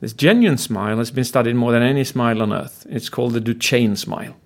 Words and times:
This 0.00 0.12
genuine 0.12 0.58
smile 0.58 0.98
has 0.98 1.10
been 1.10 1.24
studied 1.24 1.56
more 1.56 1.72
than 1.72 1.82
any 1.82 2.04
smile 2.04 2.40
on 2.40 2.52
earth. 2.52 2.86
It's 2.88 3.08
called 3.08 3.32
the 3.32 3.40
Duchenne 3.40 3.96
smile. 3.96 4.36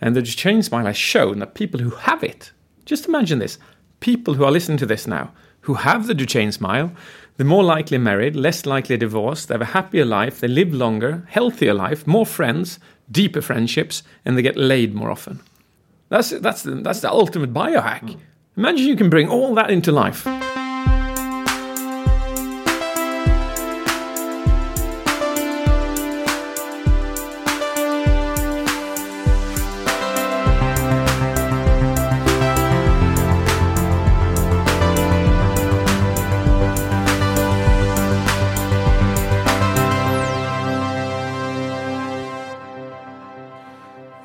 And 0.00 0.14
the 0.14 0.20
Duchenne 0.20 0.62
smile 0.62 0.84
has 0.84 0.96
shown 0.96 1.38
that 1.38 1.54
people 1.54 1.80
who 1.80 1.90
have 1.90 2.22
it, 2.22 2.52
just 2.84 3.06
imagine 3.06 3.38
this 3.38 3.58
people 4.00 4.34
who 4.34 4.44
are 4.44 4.50
listening 4.50 4.78
to 4.78 4.86
this 4.86 5.06
now, 5.06 5.32
who 5.60 5.74
have 5.74 6.08
the 6.08 6.14
Duchenne 6.14 6.52
smile, 6.52 6.90
they're 7.36 7.46
more 7.46 7.62
likely 7.62 7.98
married, 7.98 8.34
less 8.34 8.66
likely 8.66 8.96
divorced, 8.96 9.46
they 9.46 9.54
have 9.54 9.62
a 9.62 9.66
happier 9.66 10.04
life, 10.04 10.40
they 10.40 10.48
live 10.48 10.74
longer, 10.74 11.24
healthier 11.28 11.72
life, 11.72 12.04
more 12.04 12.26
friends, 12.26 12.80
deeper 13.10 13.40
friendships, 13.40 14.02
and 14.24 14.36
they 14.36 14.42
get 14.42 14.56
laid 14.56 14.92
more 14.92 15.10
often. 15.10 15.40
That's, 16.08 16.30
that's, 16.30 16.64
the, 16.64 16.72
that's 16.74 17.00
the 17.00 17.12
ultimate 17.12 17.54
biohack. 17.54 18.00
Hmm. 18.00 18.20
Imagine 18.56 18.88
you 18.88 18.96
can 18.96 19.08
bring 19.08 19.28
all 19.28 19.54
that 19.54 19.70
into 19.70 19.92
life. 19.92 20.26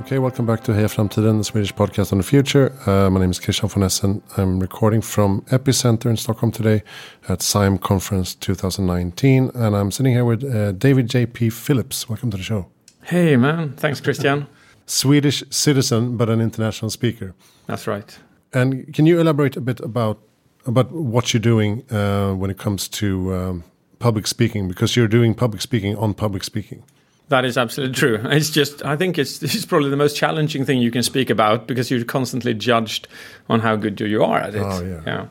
Okay, 0.08 0.20
welcome 0.20 0.46
back 0.46 0.64
to 0.64 0.72
Heja 0.72 0.88
Framtiden, 0.88 1.38
the 1.38 1.44
Swedish 1.44 1.74
podcast 1.74 2.14
on 2.14 2.20
the 2.20 2.24
future. 2.24 2.72
Uh, 2.86 3.10
my 3.10 3.20
name 3.20 3.30
is 3.30 3.42
Christian 3.42 3.68
von 3.68 3.84
Essen. 3.84 4.24
I'm 4.38 4.58
recording 4.58 5.02
from 5.02 5.42
Epicenter 5.52 6.06
in 6.06 6.16
Stockholm 6.16 6.50
today 6.50 6.82
at 7.28 7.42
SIAM 7.42 7.78
Conference 7.78 8.34
2019. 8.36 9.52
And 9.54 9.76
I'm 9.76 9.92
sitting 9.92 10.14
here 10.14 10.24
with 10.24 10.46
uh, 10.46 10.72
David 10.72 11.10
J.P. 11.10 11.50
Phillips. 11.50 12.08
Welcome 12.08 12.32
to 12.32 12.38
the 12.38 12.44
show. 12.44 12.68
Hey, 13.04 13.36
man. 13.36 13.74
Thanks, 13.74 14.00
Christian. 14.00 14.48
Swedish 14.86 15.44
citizen, 15.50 16.16
but 16.16 16.30
an 16.30 16.40
international 16.40 16.90
speaker. 16.90 17.36
That's 17.66 17.86
right. 17.86 18.18
And 18.54 18.94
can 18.94 19.08
you 19.08 19.20
elaborate 19.20 19.58
a 19.58 19.62
bit 19.62 19.82
about, 19.82 20.22
about 20.66 20.90
what 20.90 21.34
you're 21.34 21.42
doing 21.42 21.84
uh, 21.92 22.32
when 22.34 22.50
it 22.50 22.58
comes 22.58 22.88
to 23.00 23.36
um, 23.36 23.64
public 24.00 24.26
speaking? 24.26 24.70
Because 24.70 24.96
you're 24.96 25.10
doing 25.10 25.36
public 25.36 25.62
speaking 25.62 25.98
on 25.98 26.14
public 26.14 26.46
speaking. 26.46 26.84
That 27.30 27.44
is 27.44 27.58
absolutely 27.58 27.96
true. 27.96 28.22
It's 28.26 28.50
just, 28.50 28.86
I 28.86 28.96
think 28.96 29.18
it's 29.18 29.44
is 29.44 29.66
probably 29.66 29.90
the 29.90 29.98
most 29.98 30.16
challenging 30.16 30.66
thing 30.66 30.82
you 30.82 30.92
can 30.92 31.04
speak 31.04 31.30
about 31.30 31.68
because 31.68 31.92
you're 31.92 32.06
constantly 32.06 32.54
judged 32.54 33.08
on 33.50 33.60
how 33.60 33.76
good 33.76 34.00
you 34.00 34.24
are 34.24 34.40
at 34.40 34.56
it. 34.56 34.64
Oh, 34.64 34.84
yeah. 34.84 35.02
yeah. 35.06 35.28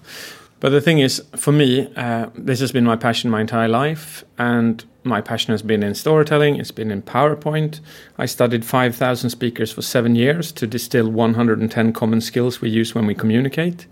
But 0.60 0.70
the 0.70 0.80
thing 0.80 0.98
is, 0.98 1.22
for 1.36 1.52
me, 1.52 1.92
uh, 1.96 2.30
this 2.34 2.60
has 2.60 2.72
been 2.72 2.84
my 2.84 2.96
passion 2.96 3.30
my 3.30 3.42
entire 3.42 3.68
life, 3.68 4.24
and 4.38 4.84
my 5.04 5.20
passion 5.20 5.52
has 5.52 5.62
been 5.62 5.82
in 5.82 5.94
storytelling. 5.94 6.56
It's 6.56 6.70
been 6.70 6.90
in 6.90 7.02
PowerPoint. 7.02 7.80
I 8.18 8.26
studied 8.26 8.64
5,000 8.64 9.30
speakers 9.30 9.72
for 9.72 9.82
seven 9.82 10.14
years 10.14 10.52
to 10.52 10.66
distill 10.66 11.10
110 11.10 11.92
common 11.92 12.20
skills 12.20 12.60
we 12.60 12.70
use 12.70 12.94
when 12.94 13.06
we 13.06 13.14
communicate. 13.14 13.86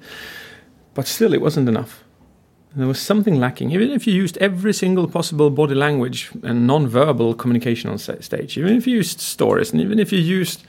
But 0.95 1.07
still, 1.07 1.35
it 1.35 1.41
wasn't 1.41 1.69
enough. 1.69 2.04
There 2.77 2.89
was 2.89 3.01
something 3.01 3.39
lacking. 3.39 3.71
Even 3.71 3.91
if 3.91 4.05
you 4.05 4.13
used 4.13 4.37
every 4.39 4.73
single 4.73 5.07
possible 5.07 5.49
body 5.49 5.77
language 5.77 6.31
and 6.43 6.67
non-verbal 6.67 7.35
communication 7.35 7.89
on 7.89 7.99
stage, 7.99 8.59
even 8.59 8.77
if 8.77 8.85
you 8.87 8.97
used 8.97 9.21
stories, 9.21 9.73
and 9.73 9.81
even 9.81 10.01
if 10.01 10.13
you 10.13 10.19
used 10.19 10.65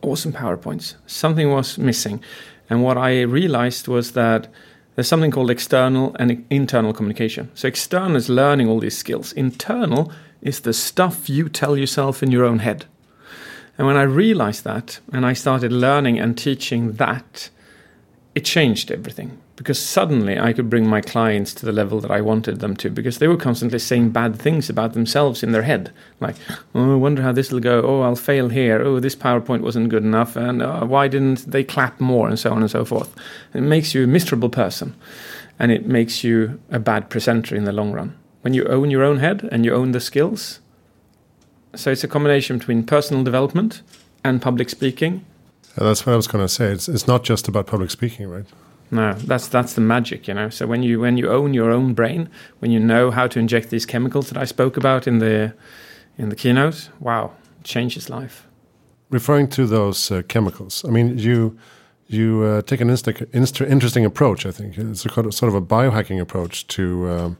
awesome 0.00 0.32
PowerPoints, 0.32 0.94
something 1.06 1.50
was 1.50 1.76
missing. 1.76 2.22
And 2.70 2.84
what 2.84 2.96
I 2.96 3.22
realized 3.22 3.88
was 3.88 4.12
that 4.12 4.46
there's 4.94 5.08
something 5.08 5.32
called 5.32 5.50
external 5.50 6.14
and 6.20 6.46
internal 6.48 6.92
communication. 6.92 7.50
So 7.54 7.66
external 7.66 8.16
is 8.16 8.28
learning 8.28 8.68
all 8.68 8.78
these 8.78 8.96
skills. 8.96 9.32
Internal 9.32 10.12
is 10.40 10.60
the 10.60 10.72
stuff 10.72 11.28
you 11.28 11.48
tell 11.48 11.76
yourself 11.76 12.22
in 12.22 12.30
your 12.30 12.44
own 12.44 12.60
head. 12.60 12.84
And 13.76 13.86
when 13.86 13.96
I 13.96 14.02
realized 14.02 14.62
that 14.62 15.00
and 15.12 15.26
I 15.26 15.32
started 15.32 15.72
learning 15.72 16.20
and 16.20 16.38
teaching 16.38 16.92
that, 16.92 17.50
it 18.36 18.44
changed 18.44 18.92
everything 18.92 19.38
because 19.58 19.78
suddenly 19.78 20.38
I 20.38 20.52
could 20.52 20.70
bring 20.70 20.88
my 20.88 21.00
clients 21.00 21.52
to 21.54 21.66
the 21.66 21.72
level 21.72 22.00
that 22.00 22.12
I 22.12 22.20
wanted 22.20 22.60
them 22.60 22.76
to 22.76 22.90
because 22.90 23.18
they 23.18 23.26
were 23.26 23.36
constantly 23.36 23.80
saying 23.80 24.10
bad 24.10 24.36
things 24.36 24.70
about 24.70 24.92
themselves 24.92 25.42
in 25.42 25.50
their 25.50 25.64
head. 25.64 25.90
Like, 26.20 26.36
oh, 26.76 26.92
I 26.92 26.94
wonder 26.94 27.22
how 27.22 27.32
this 27.32 27.50
will 27.50 27.58
go. 27.58 27.82
Oh, 27.82 28.02
I'll 28.02 28.14
fail 28.14 28.50
here. 28.50 28.80
Oh, 28.80 29.00
this 29.00 29.16
PowerPoint 29.16 29.62
wasn't 29.62 29.88
good 29.88 30.04
enough. 30.04 30.36
And 30.36 30.62
uh, 30.62 30.86
why 30.86 31.08
didn't 31.08 31.50
they 31.50 31.64
clap 31.64 31.98
more? 31.98 32.28
And 32.28 32.38
so 32.38 32.52
on 32.52 32.60
and 32.60 32.70
so 32.70 32.84
forth. 32.84 33.12
It 33.52 33.62
makes 33.62 33.94
you 33.94 34.04
a 34.04 34.06
miserable 34.06 34.48
person 34.48 34.94
and 35.58 35.72
it 35.72 35.86
makes 35.86 36.22
you 36.22 36.60
a 36.70 36.78
bad 36.78 37.10
presenter 37.10 37.56
in 37.56 37.64
the 37.64 37.72
long 37.72 37.90
run. 37.90 38.16
When 38.42 38.54
you 38.54 38.64
own 38.66 38.92
your 38.92 39.02
own 39.02 39.18
head 39.18 39.48
and 39.50 39.64
you 39.64 39.74
own 39.74 39.90
the 39.90 40.00
skills. 40.00 40.60
So 41.74 41.90
it's 41.90 42.04
a 42.04 42.08
combination 42.08 42.58
between 42.58 42.84
personal 42.84 43.24
development 43.24 43.82
and 44.22 44.40
public 44.40 44.70
speaking. 44.70 45.24
That's 45.76 46.06
what 46.06 46.12
I 46.12 46.16
was 46.16 46.28
going 46.28 46.44
to 46.44 46.48
say. 46.48 46.70
It's, 46.70 46.88
it's 46.88 47.08
not 47.08 47.24
just 47.24 47.48
about 47.48 47.66
public 47.66 47.90
speaking, 47.90 48.28
right? 48.28 48.46
No, 48.90 49.12
that's 49.12 49.48
that's 49.48 49.74
the 49.74 49.80
magic, 49.80 50.28
you 50.28 50.34
know. 50.34 50.48
So 50.48 50.66
when 50.66 50.82
you 50.82 51.00
when 51.00 51.16
you 51.16 51.30
own 51.30 51.54
your 51.54 51.70
own 51.70 51.94
brain, 51.94 52.28
when 52.60 52.70
you 52.70 52.80
know 52.80 53.10
how 53.10 53.26
to 53.26 53.38
inject 53.38 53.70
these 53.70 53.86
chemicals 53.86 54.30
that 54.30 54.42
I 54.42 54.46
spoke 54.46 54.76
about 54.76 55.06
in 55.06 55.18
the 55.18 55.54
in 56.16 56.30
the 56.30 56.36
keynote, 56.36 56.90
wow, 57.00 57.32
changes 57.64 58.08
life. 58.08 58.46
Referring 59.10 59.48
to 59.48 59.66
those 59.66 60.10
uh, 60.10 60.22
chemicals, 60.28 60.84
I 60.84 60.90
mean, 60.90 61.18
you 61.18 61.58
you 62.06 62.42
uh, 62.42 62.62
take 62.62 62.80
an 62.80 62.88
interesting 62.88 64.04
approach. 64.04 64.46
I 64.46 64.50
think 64.50 64.78
it's 64.78 65.04
a 65.04 65.10
sort 65.32 65.48
of 65.48 65.54
a 65.54 65.60
biohacking 65.60 66.20
approach 66.20 66.66
to 66.68 67.08
um, 67.10 67.38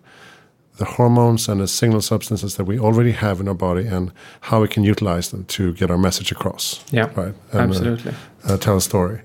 the 0.77 0.85
hormones 0.85 1.49
and 1.49 1.61
the 1.61 1.67
signal 1.67 2.01
substances 2.03 2.57
that 2.57 2.65
we 2.65 2.79
already 2.79 3.13
have 3.13 3.41
in 3.41 3.49
our 3.49 3.55
body 3.55 3.87
and 3.87 4.13
how 4.43 4.61
we 4.61 4.69
can 4.69 4.85
utilize 4.85 5.31
them 5.31 5.45
to 5.45 5.73
get 5.73 5.91
our 5.91 5.99
message 5.99 6.31
across. 6.31 6.85
Yeah, 6.91 7.11
right. 7.17 7.35
And, 7.53 7.55
uh, 7.55 7.59
absolutely. 7.59 8.15
Uh, 8.45 8.57
tell 8.59 8.77
a 8.77 8.81
story. 8.81 9.23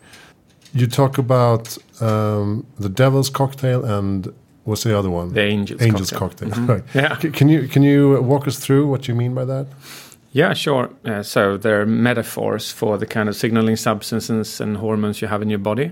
You 0.74 0.88
talk 0.88 1.18
about 1.18 1.78
um, 2.02 2.66
the 2.80 2.90
Devil's 2.90 3.30
Cocktail 3.30 3.86
and 3.86 4.34
what's 4.64 4.84
the 4.84 4.98
other 4.98 5.10
one? 5.10 5.34
The 5.34 5.42
Angel's, 5.42 5.82
Angel's 5.82 6.12
Cocktail. 6.12 6.50
cocktail. 6.50 6.64
Mm 6.64 6.68
-hmm. 6.68 6.74
Right. 6.74 6.84
Yeah. 6.94 7.20
C 7.20 7.30
can 7.30 7.50
you 7.50 7.68
can 7.68 7.84
you 7.84 8.24
walk 8.24 8.48
us 8.48 8.58
through 8.58 8.90
what 8.90 9.06
you 9.06 9.18
mean 9.18 9.34
by 9.34 9.46
that? 9.46 9.68
Yeah, 10.32 10.56
sure. 10.56 10.90
Uh, 11.06 11.22
so 11.22 11.58
there 11.58 11.76
are 11.76 11.86
metaphors 11.86 12.72
for 12.72 12.98
the 12.98 13.06
kind 13.06 13.30
of 13.30 13.36
signaling 13.36 13.78
substances 13.78 14.62
and 14.62 14.78
hormones 14.78 15.20
you 15.20 15.30
have 15.30 15.44
in 15.44 15.50
your 15.50 15.62
body. 15.62 15.92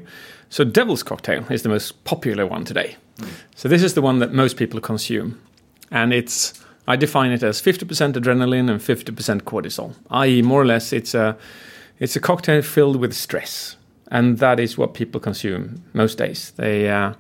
So 0.50 0.64
Devil's 0.64 1.04
Cocktail 1.04 1.44
is 1.50 1.62
the 1.62 1.70
most 1.70 2.04
popular 2.04 2.46
one 2.52 2.64
today. 2.66 2.98
Mm. 3.20 3.28
So 3.56 3.70
this 3.70 3.84
is 3.84 3.94
the 3.94 4.02
one 4.02 4.20
that 4.20 4.34
most 4.34 4.58
people 4.58 4.80
consume, 4.80 5.36
and 5.92 6.14
it's 6.14 6.54
I 6.88 6.98
define 6.98 7.34
it 7.34 7.44
as 7.44 7.62
50% 7.62 8.16
adrenaline 8.16 8.72
and 8.72 8.82
50% 8.82 9.44
cortisol. 9.44 9.94
I.e., 10.10 10.42
more 10.42 10.62
or 10.62 10.66
less, 10.66 10.92
it's 10.92 11.14
a 11.14 11.36
it's 12.00 12.16
a 12.16 12.20
cocktail 12.20 12.62
filled 12.62 12.96
with 12.96 13.14
stress 13.14 13.78
and 14.12 14.40
that 14.40 14.60
is 14.60 14.78
what 14.78 14.94
people 14.94 15.22
consume 15.22 15.84
most 15.94 16.18
days. 16.18 16.52
They, 16.58 16.90
uh, 16.90 17.14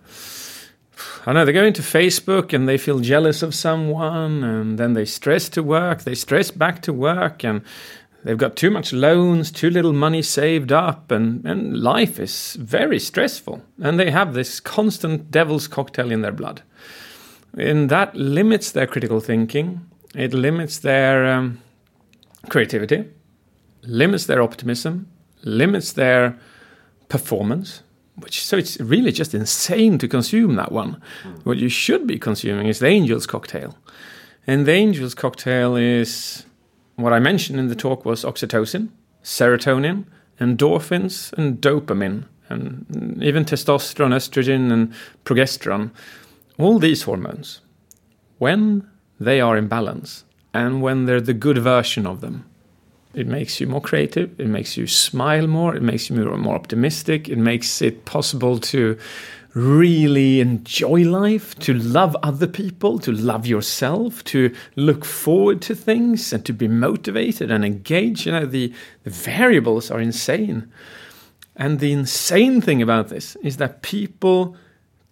I 1.25 1.33
know, 1.33 1.45
they 1.45 1.53
go 1.53 1.63
into 1.63 1.81
Facebook 1.81 2.53
and 2.53 2.67
they 2.67 2.77
feel 2.77 2.99
jealous 2.99 3.41
of 3.41 3.55
someone, 3.55 4.43
and 4.43 4.77
then 4.77 4.93
they 4.93 5.05
stress 5.05 5.47
to 5.49 5.63
work. 5.63 6.01
They 6.01 6.15
stress 6.15 6.51
back 6.51 6.81
to 6.83 6.93
work, 6.93 7.45
and 7.45 7.61
they've 8.25 8.37
got 8.37 8.57
too 8.57 8.69
much 8.69 8.91
loans, 8.91 9.51
too 9.51 9.69
little 9.69 9.93
money 9.93 10.21
saved 10.21 10.73
up, 10.73 11.11
and, 11.11 11.45
and 11.45 11.81
life 11.81 12.19
is 12.19 12.57
very 12.59 12.99
stressful. 12.99 13.63
And 13.81 13.97
they 13.97 14.11
have 14.11 14.33
this 14.33 14.59
constant 14.59 15.31
devil's 15.31 15.69
cocktail 15.69 16.11
in 16.11 16.21
their 16.21 16.33
blood. 16.33 16.61
And 17.57 17.89
that 17.89 18.15
limits 18.15 18.71
their 18.71 18.87
critical 18.87 19.21
thinking, 19.21 19.81
it 20.13 20.33
limits 20.33 20.79
their 20.79 21.25
um, 21.25 21.61
creativity, 22.49 23.05
limits 23.83 24.25
their 24.25 24.41
optimism, 24.41 25.07
limits 25.43 25.93
their 25.93 26.37
performance. 27.11 27.83
Which, 28.15 28.43
so 28.43 28.57
it's 28.57 28.79
really 28.79 29.11
just 29.11 29.33
insane 29.33 29.97
to 29.97 30.07
consume 30.07 30.55
that 30.55 30.71
one. 30.71 31.01
Mm. 31.23 31.45
What 31.45 31.57
you 31.57 31.69
should 31.69 32.07
be 32.07 32.17
consuming 32.17 32.67
is 32.67 32.79
the 32.79 32.87
Angel's 32.87 33.27
cocktail. 33.27 33.77
And 34.47 34.65
the 34.65 34.73
Angel's 34.73 35.13
cocktail 35.13 35.75
is 35.75 36.45
what 36.95 37.13
I 37.13 37.19
mentioned 37.19 37.59
in 37.59 37.67
the 37.67 37.75
talk 37.75 38.05
was 38.05 38.23
oxytocin, 38.23 38.89
serotonin, 39.23 40.05
endorphins, 40.39 41.33
and 41.33 41.61
dopamine, 41.61 42.25
and 42.49 43.19
even 43.21 43.45
testosterone, 43.45 44.13
estrogen, 44.13 44.71
and 44.71 44.93
progesterone. 45.25 45.91
All 46.57 46.79
these 46.79 47.03
hormones, 47.03 47.61
when 48.39 48.89
they 49.19 49.41
are 49.41 49.57
in 49.57 49.67
balance 49.67 50.25
and 50.53 50.81
when 50.81 51.05
they're 51.05 51.21
the 51.21 51.33
good 51.33 51.57
version 51.57 52.05
of 52.05 52.21
them, 52.21 52.45
it 53.13 53.27
makes 53.27 53.59
you 53.59 53.67
more 53.67 53.81
creative. 53.81 54.39
It 54.39 54.47
makes 54.47 54.77
you 54.77 54.87
smile 54.87 55.47
more. 55.47 55.75
It 55.75 55.81
makes 55.81 56.09
you 56.09 56.15
more 56.15 56.55
optimistic. 56.55 57.27
It 57.27 57.37
makes 57.37 57.81
it 57.81 58.05
possible 58.05 58.59
to 58.59 58.97
really 59.53 60.39
enjoy 60.39 61.03
life, 61.03 61.57
to 61.59 61.73
love 61.73 62.15
other 62.23 62.47
people, 62.47 62.99
to 62.99 63.11
love 63.11 63.45
yourself, 63.45 64.23
to 64.23 64.53
look 64.75 65.03
forward 65.03 65.61
to 65.61 65.75
things, 65.75 66.31
and 66.31 66.45
to 66.45 66.53
be 66.53 66.67
motivated 66.67 67.51
and 67.51 67.65
engaged. 67.65 68.25
You 68.25 68.31
know, 68.31 68.45
the, 68.45 68.73
the 69.03 69.09
variables 69.09 69.91
are 69.91 69.99
insane. 69.99 70.71
And 71.57 71.79
the 71.79 71.91
insane 71.91 72.61
thing 72.61 72.81
about 72.81 73.09
this 73.09 73.35
is 73.37 73.57
that 73.57 73.81
people 73.81 74.55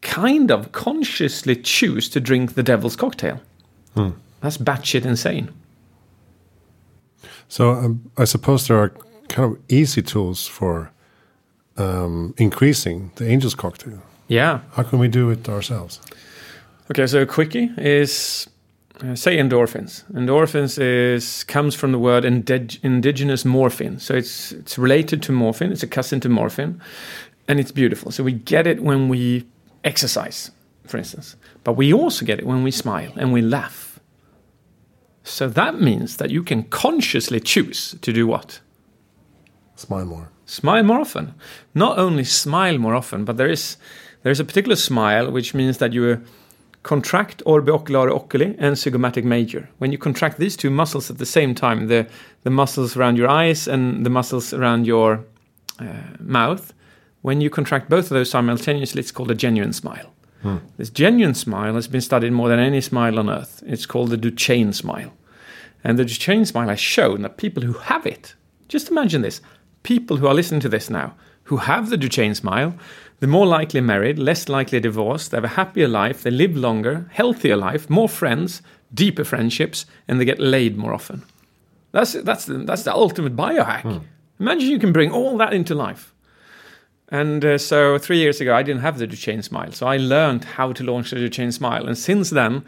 kind 0.02 0.52
of 0.52 0.72
consciously 0.72 1.58
choose 1.58 2.08
to 2.10 2.22
drink 2.22 2.54
the 2.54 2.64
devil's 2.64 2.96
cocktail. 2.96 3.42
Hmm. 3.94 4.12
That's 4.40 4.58
batshit 4.58 5.06
insane. 5.06 5.50
So 7.50 7.72
um, 7.72 8.12
I 8.18 8.26
suppose 8.26 8.68
there 8.68 8.78
are 8.78 8.94
kind 9.28 9.52
of 9.52 9.60
easy 9.68 10.02
tools 10.02 10.48
for 10.48 10.92
um, 11.78 12.34
increasing 12.38 13.12
the 13.16 13.28
Angels 13.28 13.56
cocktail. 13.56 14.02
Yeah. 14.28 14.62
How 14.74 14.84
can 14.84 15.00
we 15.00 15.08
do 15.08 15.32
it 15.32 15.50
ourselves? 15.50 16.00
Okay, 16.92 17.08
so 17.08 17.22
a 17.22 17.26
quickie 17.26 17.72
is 17.78 18.48
uh, 19.04 19.16
say 19.16 19.38
endorphins. 19.38 20.04
Endorphins 20.14 20.78
is 20.80 21.44
comes 21.46 21.76
from 21.76 21.92
the 21.92 22.00
word 22.00 22.24
indig- 22.24 22.80
indigenous 22.84 23.46
morphine. 23.46 24.00
So 24.00 24.14
it's 24.16 24.52
it's 24.52 24.78
related 24.78 25.22
to 25.24 25.32
morphine. 25.32 25.72
It's 25.72 25.84
a 25.84 25.88
cousin 25.88 26.20
to 26.22 26.30
morphine, 26.30 26.82
and 27.48 27.60
it's 27.60 27.72
beautiful. 27.72 28.12
So 28.12 28.24
we 28.24 28.34
get 28.34 28.68
it 28.68 28.82
when 28.82 29.10
we 29.10 29.46
exercise, 29.84 30.52
for 30.86 30.98
instance, 30.98 31.36
but 31.64 31.74
we 31.78 31.94
also 31.94 32.26
get 32.26 32.40
it 32.40 32.46
when 32.46 32.64
we 32.64 32.72
smile 32.72 33.12
and 33.16 33.34
we 33.34 33.42
laugh. 33.42 33.89
So 35.30 35.48
that 35.48 35.80
means 35.80 36.18
that 36.18 36.32
you 36.32 36.44
can 36.44 36.64
consciously 36.64 37.40
choose 37.40 37.96
to 38.02 38.12
do 38.12 38.26
what? 38.28 38.60
Smile 39.76 40.06
more. 40.06 40.32
Smile 40.46 40.84
more 40.84 41.00
often. 41.00 41.36
Not 41.76 42.00
only 42.00 42.24
smile 42.24 42.78
more 42.78 42.96
often, 42.96 43.26
but 43.26 43.38
there 43.38 43.50
is 43.50 43.78
there 44.24 44.32
is 44.32 44.40
a 44.40 44.44
particular 44.44 44.76
smile 44.76 45.32
which 45.32 45.54
means 45.54 45.78
that 45.78 45.94
you 45.94 46.22
contract 46.84 47.44
orbicularis 47.46 48.16
oculi 48.16 48.56
and 48.58 48.76
zygomatic 48.76 49.24
major. 49.24 49.70
When 49.78 49.92
you 49.92 49.98
contract 49.98 50.40
these 50.40 50.58
two 50.58 50.70
muscles 50.70 51.10
at 51.10 51.18
the 51.18 51.26
same 51.26 51.54
time, 51.54 51.88
the, 51.88 52.08
the 52.44 52.50
muscles 52.50 52.98
around 52.98 53.18
your 53.18 53.30
eyes 53.30 53.68
and 53.68 54.06
the 54.06 54.10
muscles 54.10 54.54
around 54.54 54.88
your 54.88 55.26
uh, 55.80 55.86
mouth, 56.20 56.74
when 57.22 57.42
you 57.42 57.50
contract 57.50 57.90
both 57.90 58.06
of 58.06 58.10
those 58.10 58.30
simultaneously, 58.30 59.02
it's 59.02 59.12
called 59.12 59.32
a 59.32 59.36
genuine 59.36 59.74
smile. 59.74 60.14
Hmm. 60.42 60.58
This 60.78 60.90
genuine 60.90 61.36
smile 61.36 61.76
has 61.76 61.88
been 61.88 62.02
studied 62.02 62.32
more 62.32 62.48
than 62.48 62.60
any 62.60 62.82
smile 62.82 63.20
on 63.20 63.30
earth. 63.30 63.62
It's 63.66 63.86
called 63.86 64.10
the 64.10 64.18
Duchenne 64.18 64.74
smile. 64.74 65.12
And 65.84 65.98
the 65.98 66.04
Duchenne 66.06 66.46
smile 66.46 66.70
has 66.70 66.80
shown 66.80 67.22
that 67.22 67.38
people 67.38 67.64
who 67.64 67.74
have 67.74 68.06
it, 68.06 68.36
just 68.68 68.90
imagine 68.90 69.22
this, 69.22 69.42
people 69.84 70.18
who 70.18 70.28
are 70.28 70.34
listening 70.34 70.62
to 70.62 70.70
this 70.70 70.90
now, 70.90 71.16
who 71.44 71.58
have 71.58 71.90
the 71.90 71.98
Duchenne 71.98 72.36
smile, 72.36 72.76
they're 73.20 73.30
more 73.30 73.48
likely 73.48 73.82
married, 73.82 74.20
less 74.20 74.48
likely 74.48 74.80
divorced, 74.80 75.32
they 75.32 75.38
have 75.38 75.44
a 75.44 75.50
happier 75.50 75.88
life, 75.88 76.24
they 76.24 76.32
live 76.32 76.56
longer, 76.56 77.08
healthier 77.12 77.58
life, 77.58 77.90
more 77.90 78.10
friends, 78.10 78.62
deeper 78.94 79.24
friendships, 79.24 79.86
and 80.08 80.20
they 80.20 80.26
get 80.26 80.40
laid 80.40 80.78
more 80.78 80.94
often. 80.94 81.24
That's, 81.92 82.14
that's, 82.14 82.46
the, 82.46 82.60
that's 82.60 82.84
the 82.84 82.94
ultimate 82.94 83.36
biohack. 83.36 84.04
Imagine 84.40 84.70
you 84.70 84.80
can 84.80 84.94
bring 84.94 85.12
all 85.12 85.38
that 85.38 85.54
into 85.54 85.76
life. 85.76 86.14
And 87.10 87.44
uh, 87.44 87.58
so 87.58 87.98
three 87.98 88.20
years 88.20 88.40
ago, 88.40 88.56
I 88.56 88.62
didn't 88.62 88.82
have 88.82 89.00
the 89.00 89.08
Duchenne 89.08 89.44
smile. 89.44 89.72
So 89.72 89.88
I 89.88 89.98
learned 89.98 90.44
how 90.44 90.72
to 90.74 90.84
launch 90.84 91.10
the 91.10 91.18
Duchenne 91.18 91.52
smile. 91.52 91.88
And 91.88 91.98
since 91.98 92.30
then, 92.30 92.64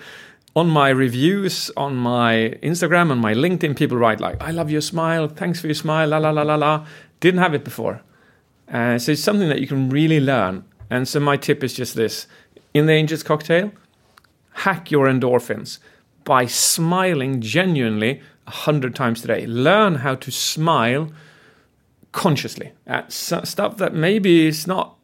on 0.56 0.70
my 0.70 0.90
reviews, 0.90 1.72
on 1.78 1.96
my 1.96 2.58
Instagram, 2.62 3.12
on 3.12 3.20
my 3.20 3.34
LinkedIn, 3.34 3.78
people 3.78 3.98
write 3.98 4.20
like, 4.20 4.42
I 4.42 4.52
love 4.52 4.70
your 4.70 4.82
smile. 4.82 5.28
Thanks 5.28 5.62
for 5.62 5.68
your 5.68 5.76
smile. 5.76 6.10
La, 6.10 6.18
la, 6.18 6.32
la, 6.32 6.42
la, 6.42 6.56
la. 6.56 6.86
Didn't 7.20 7.40
have 7.40 7.54
it 7.54 7.64
before. 7.64 8.02
Uh, 8.72 8.98
so 8.98 9.14
it's 9.14 9.24
something 9.24 9.50
that 9.50 9.62
you 9.62 9.68
can 9.68 9.90
really 9.90 10.20
learn. 10.20 10.64
And 10.90 11.08
so 11.08 11.20
my 11.20 11.38
tip 11.38 11.64
is 11.64 11.74
just 11.74 11.96
this: 11.96 12.28
in 12.74 12.86
the 12.86 12.94
Angels 12.94 13.24
cocktail, 13.24 13.72
hack 14.52 14.92
your 14.92 15.08
endorphins 15.08 15.80
by 16.24 16.46
smiling 16.46 17.42
genuinely 17.42 18.22
a 18.48 18.52
hundred 18.52 18.96
times 18.96 19.22
today. 19.22 19.46
Learn 19.46 19.96
how 19.96 20.16
to 20.16 20.32
smile 20.32 21.12
consciously 22.12 22.74
at 22.86 23.12
stuff 23.12 23.78
that 23.78 23.94
maybe 23.94 24.48
is 24.48 24.68
not 24.68 24.98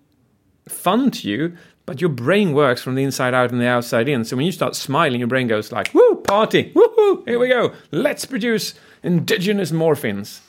fun 0.68 1.10
to 1.12 1.30
you, 1.30 1.56
but 1.88 2.00
your 2.02 2.10
brain 2.12 2.54
works 2.54 2.82
from 2.84 2.94
the 2.94 3.02
inside 3.04 3.34
out 3.34 3.52
and 3.52 3.60
the 3.60 3.66
outside 3.68 4.08
in. 4.08 4.24
So 4.26 4.36
when 4.36 4.46
you 4.46 4.52
start 4.52 4.76
smiling, 4.76 5.20
your 5.20 5.28
brain 5.28 5.48
goes 5.48 5.72
like, 5.72 5.92
"Woo, 5.96 6.16
party! 6.24 6.72
Woohoo! 6.76 7.28
Here 7.28 7.40
we 7.40 7.48
go! 7.48 7.74
Let's 7.92 8.26
produce 8.26 8.76
indigenous 9.04 9.72
morphines." 9.72 10.42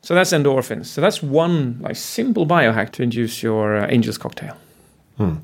So 0.00 0.14
that's 0.14 0.32
endorphins. 0.32 0.86
So 0.86 1.00
that's 1.00 1.22
one 1.22 1.78
like 1.80 1.94
simple 1.96 2.44
biohack 2.46 2.90
to 2.92 3.02
induce 3.04 3.40
your 3.42 3.76
uh, 3.76 3.86
Angel's 3.86 4.18
cocktail. 4.18 4.56
Hmm. 5.18 5.36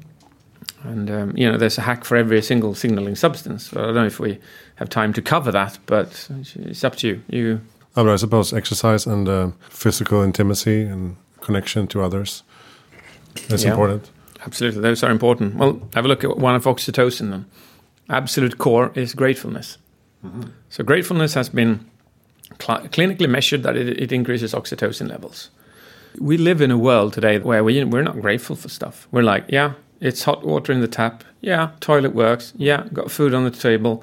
And 0.84 1.10
um, 1.10 1.36
you 1.36 1.50
know, 1.50 1.58
there's 1.58 1.78
a 1.78 1.82
hack 1.82 2.04
for 2.04 2.16
every 2.16 2.42
single 2.42 2.74
signaling 2.74 3.14
substance. 3.16 3.72
Well, 3.72 3.84
I 3.84 3.86
don't 3.88 3.94
know 3.96 4.06
if 4.06 4.18
we 4.20 4.38
have 4.76 4.88
time 4.88 5.12
to 5.12 5.22
cover 5.22 5.52
that, 5.52 5.78
but 5.86 6.28
it's 6.56 6.84
up 6.84 6.96
to 6.96 7.06
you. 7.08 7.22
You 7.28 7.60
Oh, 7.96 8.04
but 8.04 8.12
I 8.12 8.16
suppose 8.16 8.52
exercise 8.52 9.06
and 9.06 9.28
uh, 9.28 9.50
physical 9.70 10.22
intimacy 10.22 10.82
and 10.82 11.16
connection 11.40 11.86
to 11.88 12.02
others 12.02 12.42
is 13.50 13.64
Yeah. 13.64 13.70
important. 13.70 14.10
Absolutely 14.44 14.80
those 14.80 15.02
are 15.02 15.10
important. 15.10 15.56
Well, 15.56 15.80
have 15.94 16.04
a 16.04 16.08
look 16.08 16.24
at 16.24 16.38
one 16.38 16.54
of 16.54 16.64
oxytocin. 16.64 17.30
Then, 17.30 17.46
absolute 18.08 18.58
core 18.58 18.92
is 18.94 19.14
gratefulness. 19.14 19.78
Mm-hmm. 20.24 20.50
So 20.68 20.84
gratefulness 20.84 21.34
has 21.34 21.48
been 21.48 21.88
cl- 22.60 22.88
clinically 22.88 23.28
measured 23.28 23.62
that 23.62 23.76
it, 23.76 24.00
it 24.00 24.12
increases 24.12 24.52
oxytocin 24.54 25.08
levels. 25.08 25.50
We 26.18 26.36
live 26.36 26.60
in 26.60 26.70
a 26.70 26.78
world 26.78 27.12
today 27.12 27.38
where 27.38 27.62
we, 27.62 27.82
we're 27.84 28.02
not 28.02 28.20
grateful 28.20 28.56
for 28.56 28.68
stuff. 28.68 29.06
We're 29.12 29.22
like, 29.22 29.44
yeah, 29.48 29.74
it's 30.00 30.24
hot 30.24 30.44
water 30.44 30.72
in 30.72 30.80
the 30.80 30.88
tap. 30.88 31.22
Yeah, 31.40 31.70
toilet 31.80 32.14
works. 32.14 32.52
Yeah, 32.56 32.86
got 32.92 33.10
food 33.10 33.34
on 33.34 33.44
the 33.44 33.50
table. 33.50 34.02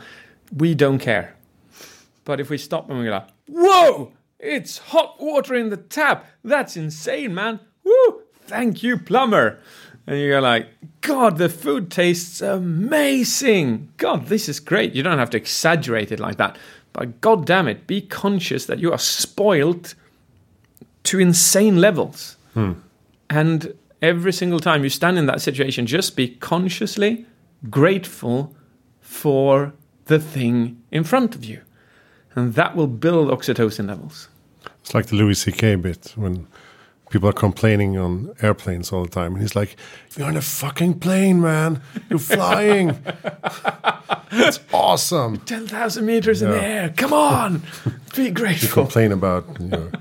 We 0.55 0.75
don't 0.75 0.99
care. 0.99 1.35
But 2.23 2.39
if 2.39 2.49
we 2.49 2.57
stop 2.57 2.89
and 2.89 2.99
we're 2.99 3.11
like, 3.11 3.27
whoa, 3.47 4.11
it's 4.39 4.77
hot 4.77 5.21
water 5.21 5.55
in 5.55 5.69
the 5.69 5.77
tap. 5.77 6.25
That's 6.43 6.77
insane, 6.77 7.33
man. 7.33 7.59
Woo, 7.83 8.21
thank 8.45 8.83
you, 8.83 8.97
plumber. 8.97 9.59
And 10.07 10.19
you 10.19 10.29
go 10.29 10.39
like, 10.39 10.67
God, 11.01 11.37
the 11.37 11.49
food 11.49 11.89
tastes 11.89 12.41
amazing. 12.41 13.89
God, 13.97 14.27
this 14.27 14.47
is 14.47 14.59
great. 14.59 14.93
You 14.93 15.03
don't 15.03 15.17
have 15.17 15.31
to 15.31 15.37
exaggerate 15.37 16.11
it 16.11 16.19
like 16.19 16.37
that. 16.37 16.57
But 16.93 17.21
God 17.21 17.45
damn 17.45 17.67
it, 17.67 17.87
be 17.87 18.01
conscious 18.01 18.65
that 18.67 18.79
you 18.79 18.91
are 18.91 18.99
spoiled 18.99 19.95
to 21.03 21.19
insane 21.19 21.81
levels. 21.81 22.37
Hmm. 22.53 22.73
And 23.29 23.73
every 24.01 24.31
single 24.31 24.59
time 24.59 24.83
you 24.83 24.89
stand 24.89 25.17
in 25.17 25.25
that 25.25 25.41
situation, 25.41 25.85
just 25.87 26.15
be 26.15 26.29
consciously 26.29 27.25
grateful 27.69 28.55
for 29.01 29.73
the 30.05 30.19
thing 30.19 30.81
in 30.91 31.03
front 31.03 31.35
of 31.35 31.43
you. 31.43 31.61
And 32.35 32.53
that 32.53 32.75
will 32.75 32.87
build 32.87 33.29
oxytocin 33.29 33.87
levels. 33.87 34.29
It's 34.81 34.93
like 34.93 35.07
the 35.07 35.15
Louis 35.15 35.39
C.K. 35.39 35.75
bit 35.75 36.13
when 36.15 36.47
people 37.15 37.29
are 37.29 37.39
complaining 37.47 37.97
on 37.97 38.35
airplanes 38.41 38.91
all 38.91 39.03
the 39.03 39.09
time, 39.09 39.31
and 39.35 39.41
he's 39.41 39.55
like, 39.55 39.77
"You're 40.17 40.27
on 40.27 40.35
a 40.35 40.41
fucking 40.41 40.99
plane, 40.99 41.39
man. 41.41 41.81
You're 42.09 42.19
flying. 42.19 42.89
it's 44.31 44.59
awesome." 44.73 45.37
10,000 45.37 46.05
meters 46.05 46.41
in 46.41 46.51
the 46.51 46.61
air. 46.61 46.89
Come 46.97 47.13
on. 47.13 47.61
be 47.61 47.61
grateful. 47.61 48.25
You 48.25 48.31
grateful. 48.33 48.83
complain 48.83 49.11
about 49.13 49.45
your 49.61 49.91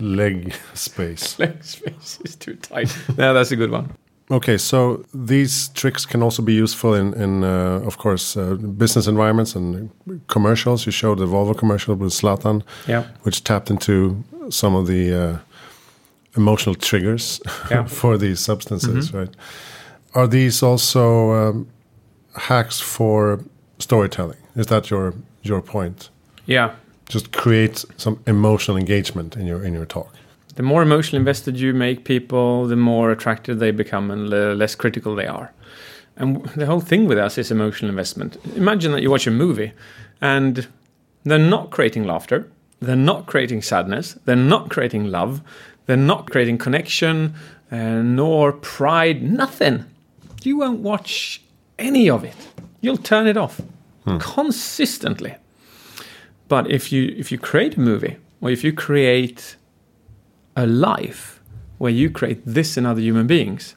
leg 0.00 0.52
space. 0.74 1.38
Leg 1.42 1.62
space 1.62 2.18
is 2.24 2.34
too 2.34 2.56
tight. 2.56 2.90
no, 3.16 3.32
that's 3.34 3.52
a 3.52 3.56
good 3.56 3.70
one. 3.70 3.86
Okay, 4.30 4.58
so 4.58 5.04
these 5.14 5.68
tricks 5.74 6.04
can 6.06 6.22
also 6.22 6.42
be 6.42 6.54
useful 6.54 6.94
in, 6.94 7.14
in 7.14 7.44
uh, 7.44 7.86
of 7.86 7.98
course, 7.98 8.36
uh, 8.36 8.54
business 8.54 9.06
environments 9.06 9.54
and 9.54 9.90
commercials. 10.26 10.86
You 10.86 10.92
showed 10.92 11.18
the 11.18 11.26
Volvo 11.26 11.54
commercial 11.56 11.94
with 11.94 12.10
Zlatan, 12.12 12.62
Yeah. 12.88 13.04
which 13.22 13.44
tapped 13.44 13.70
into 13.70 14.24
some 14.50 14.74
of 14.74 14.86
the 14.86 15.02
uh, 15.14 15.38
emotional 16.36 16.74
triggers 16.74 17.40
Yeah. 17.70 17.84
for 17.86 18.18
these 18.18 18.40
substances, 18.40 19.12
right? 19.12 19.30
Are 20.14 20.26
these 20.28 20.62
also 20.62 21.32
um, 21.32 21.66
hacks 22.36 22.80
for 22.80 23.40
storytelling? 23.78 24.38
Is 24.56 24.66
that 24.66 24.90
your 24.90 25.14
your 25.42 25.60
point? 25.62 26.10
Yeah. 26.46 26.70
Just 27.08 27.32
create 27.32 27.84
some 27.96 28.18
emotional 28.26 28.76
engagement 28.76 29.36
in 29.36 29.46
your 29.46 29.64
in 29.64 29.74
your 29.74 29.86
talk. 29.86 30.12
The 30.56 30.62
more 30.62 30.82
emotionally 30.82 31.18
invested 31.20 31.58
you 31.58 31.74
make 31.74 32.04
people, 32.04 32.66
the 32.68 32.76
more 32.76 33.10
attracted 33.10 33.58
they 33.58 33.72
become 33.72 34.10
and 34.12 34.28
the 34.30 34.54
less 34.54 34.76
critical 34.76 35.16
they 35.16 35.26
are. 35.26 35.52
And 36.16 36.44
the 36.56 36.66
whole 36.66 36.80
thing 36.80 37.08
with 37.08 37.18
us 37.18 37.38
is 37.38 37.50
emotional 37.50 37.90
investment. 37.90 38.36
Imagine 38.56 38.92
that 38.92 39.02
you 39.02 39.10
watch 39.10 39.26
a 39.26 39.32
movie 39.32 39.72
and 40.20 40.68
they're 41.24 41.50
not 41.50 41.70
creating 41.70 42.04
laughter, 42.04 42.46
they're 42.80 42.94
not 42.94 43.26
creating 43.26 43.62
sadness, 43.62 44.16
they're 44.24 44.36
not 44.36 44.70
creating 44.70 45.10
love, 45.10 45.40
they're 45.86 45.96
not 45.96 46.30
creating 46.30 46.58
connection, 46.58 47.34
uh, 47.70 48.02
nor 48.02 48.52
pride, 48.52 49.22
nothing. 49.22 49.84
You 50.42 50.58
won't 50.58 50.80
watch 50.80 51.42
any 51.78 52.08
of 52.10 52.24
it. 52.24 52.36
You'll 52.80 52.98
turn 52.98 53.26
it 53.26 53.36
off 53.36 53.60
consistently. 54.18 55.34
But 56.48 56.70
if 56.70 56.92
you 56.92 57.14
if 57.16 57.32
you 57.32 57.38
create 57.38 57.76
a 57.76 57.80
movie 57.80 58.16
or 58.40 58.50
if 58.50 58.62
you 58.62 58.72
create 58.72 59.56
a 60.56 60.66
life 60.66 61.40
where 61.78 61.90
you 61.92 62.10
create 62.10 62.42
this 62.44 62.76
in 62.76 62.84
other 62.86 63.00
human 63.00 63.26
beings, 63.26 63.74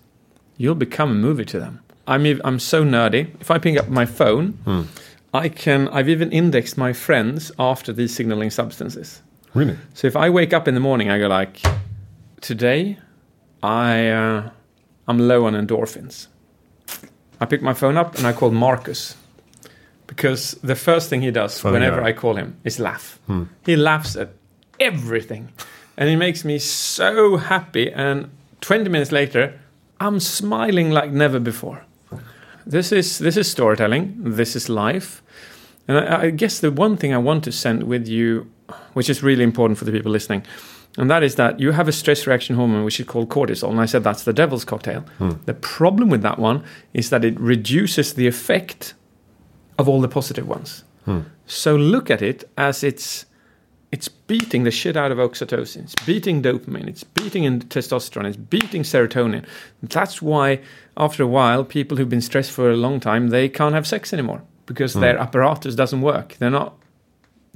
you'll 0.58 0.76
become 0.76 1.12
a 1.12 1.16
movie 1.16 1.46
to 1.46 1.60
them. 1.60 1.80
I'm 2.06 2.26
I'm 2.44 2.60
so 2.60 2.84
nerdy. 2.84 3.30
If 3.40 3.50
I 3.50 3.58
pick 3.58 3.80
up 3.80 3.88
my 3.90 4.06
phone, 4.06 4.88
I 5.34 5.50
can 5.50 5.88
I've 5.90 6.10
even 6.10 6.32
indexed 6.32 6.78
my 6.78 6.94
friends 6.94 7.52
after 7.58 7.94
these 7.94 8.14
signaling 8.14 8.50
substances. 8.50 9.22
Really? 9.54 9.78
So 9.94 10.08
if 10.08 10.16
I 10.16 10.30
wake 10.30 10.54
up 10.54 10.68
in 10.68 10.74
the 10.74 10.80
morning, 10.82 11.10
I 11.10 11.18
go 11.20 11.28
like, 11.28 11.62
today, 12.42 12.98
I 13.64 14.08
uh, 14.10 14.50
I'm 15.08 15.20
low 15.20 15.46
on 15.46 15.54
endorphins. 15.54 16.28
I 17.40 17.46
pick 17.46 17.62
my 17.62 17.74
phone 17.74 17.98
up 17.98 18.18
and 18.18 18.26
I 18.28 18.34
call 18.34 18.52
Marcus. 18.52 19.16
because 20.08 20.58
the 20.64 20.76
first 20.76 21.10
thing 21.10 21.22
he 21.22 21.32
does 21.32 21.64
whenever. 21.64 22.02
I 22.10 22.14
call 22.14 22.36
him 22.38 22.56
is 22.64 22.80
laugh. 22.80 23.20
He 23.66 23.76
laughs 23.76 24.16
at 24.16 24.30
everything, 24.80 25.50
and 25.98 26.10
it 26.10 26.18
makes 26.18 26.44
me 26.46 26.60
so 26.60 27.38
happy. 27.38 27.92
And 27.94 28.30
20 28.62 28.90
minutes 28.90 29.12
later, 29.12 29.54
I'm 30.00 30.20
smiling 30.20 30.92
like 30.92 31.12
never 31.12 31.40
before. 31.40 31.82
This 32.66 32.92
is 32.92 33.18
this 33.20 33.38
is 33.38 33.52
storytelling. 33.52 34.16
This 34.36 34.56
is 34.56 34.70
life. 34.70 35.22
And 35.88 35.98
I, 35.98 36.24
I 36.24 36.30
guess 36.32 36.60
the 36.60 36.72
one 36.72 36.98
thing 36.98 37.14
I 37.14 37.18
want 37.18 37.44
to 37.44 37.52
send 37.52 37.84
with 37.84 38.08
you, 38.08 38.46
which 38.94 39.10
is 39.10 39.24
really 39.24 39.44
important 39.44 39.78
for 39.80 39.86
the 39.86 39.92
people 39.92 40.12
listening, 40.12 40.44
and 40.98 41.12
that 41.12 41.24
is 41.24 41.36
that 41.36 41.60
you 41.60 41.72
have 41.72 41.88
a 41.88 41.92
stress 41.92 42.26
reaction 42.26 42.56
hormone 42.56 42.84
which 42.84 43.00
is 43.00 43.06
called 43.06 43.30
cortisol. 43.30 43.70
And 43.70 43.80
I 43.80 43.86
said 43.86 44.04
that's 44.04 44.24
the 44.24 44.34
devil's 44.34 44.66
cocktail. 44.66 45.02
Hmm. 45.20 45.34
The 45.46 45.54
problem 45.54 46.10
with 46.10 46.24
that 46.24 46.40
one 46.40 46.64
is 46.94 47.12
that 47.12 47.24
it 47.24 47.40
reduces 47.40 48.16
the 48.16 48.28
effect 48.28 48.96
of 49.78 49.88
all 49.88 50.02
the 50.02 50.08
positive 50.08 50.48
ones. 50.48 50.84
Hmm. 51.06 51.22
So 51.46 51.76
look 51.76 52.10
at 52.10 52.22
it 52.22 52.50
as 52.58 52.84
it's 52.84 53.26
it's 53.92 54.10
beating 54.10 54.64
the 54.64 54.72
shit 54.72 54.98
out 54.98 55.12
of 55.12 55.18
oxytocin. 55.18 55.84
It's 55.84 56.06
beating 56.06 56.42
dopamine. 56.42 56.88
It's 56.88 57.06
beating 57.06 57.46
in 57.46 57.62
testosterone. 57.62 58.26
It's 58.26 58.36
beating 58.36 58.82
serotonin. 58.82 59.46
That's 59.82 60.22
why 60.22 60.60
after 60.98 61.24
a 61.24 61.28
while, 61.28 61.64
people 61.64 61.96
who've 61.96 62.10
been 62.10 62.22
stressed 62.22 62.52
for 62.52 62.70
a 62.70 62.76
long 62.76 63.00
time 63.00 63.30
they 63.30 63.48
can't 63.48 63.76
have 63.76 63.88
sex 63.88 64.14
anymore 64.14 64.42
because 64.66 64.94
hmm. 64.94 65.02
their 65.02 65.18
apparatus 65.18 65.76
doesn't 65.76 66.02
work. 66.02 66.38
They're 66.40 66.50
not. 66.50 66.74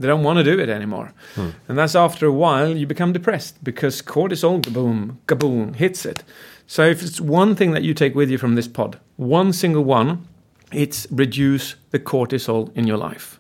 They 0.02 0.08
don't 0.08 0.24
want 0.24 0.38
to 0.38 0.44
do 0.44 0.60
it 0.60 0.70
anymore, 0.70 1.14
hmm. 1.36 1.50
and 1.68 1.78
that's 1.78 1.96
after 1.96 2.26
a 2.26 2.32
while 2.32 2.76
you 2.76 2.88
become 2.88 3.14
depressed 3.14 3.64
because 3.64 4.02
cortisol, 4.02 4.62
kaboom, 4.62 5.18
kaboom, 5.28 5.76
hits 5.76 6.06
it. 6.06 6.24
So 6.68 6.84
if 6.84 7.04
it's 7.04 7.22
one 7.22 7.56
thing 7.56 7.72
that 7.72 7.84
you 7.84 7.94
take 7.94 8.16
with 8.16 8.30
you 8.30 8.38
from 8.38 8.56
this 8.56 8.68
pod, 8.68 9.00
one 9.18 9.54
single 9.54 9.84
one, 9.84 10.28
it's 10.72 11.06
reduce 11.12 11.76
the 11.92 12.00
cortisol 12.00 12.76
in 12.76 12.88
your 12.88 12.98
life. 12.98 13.40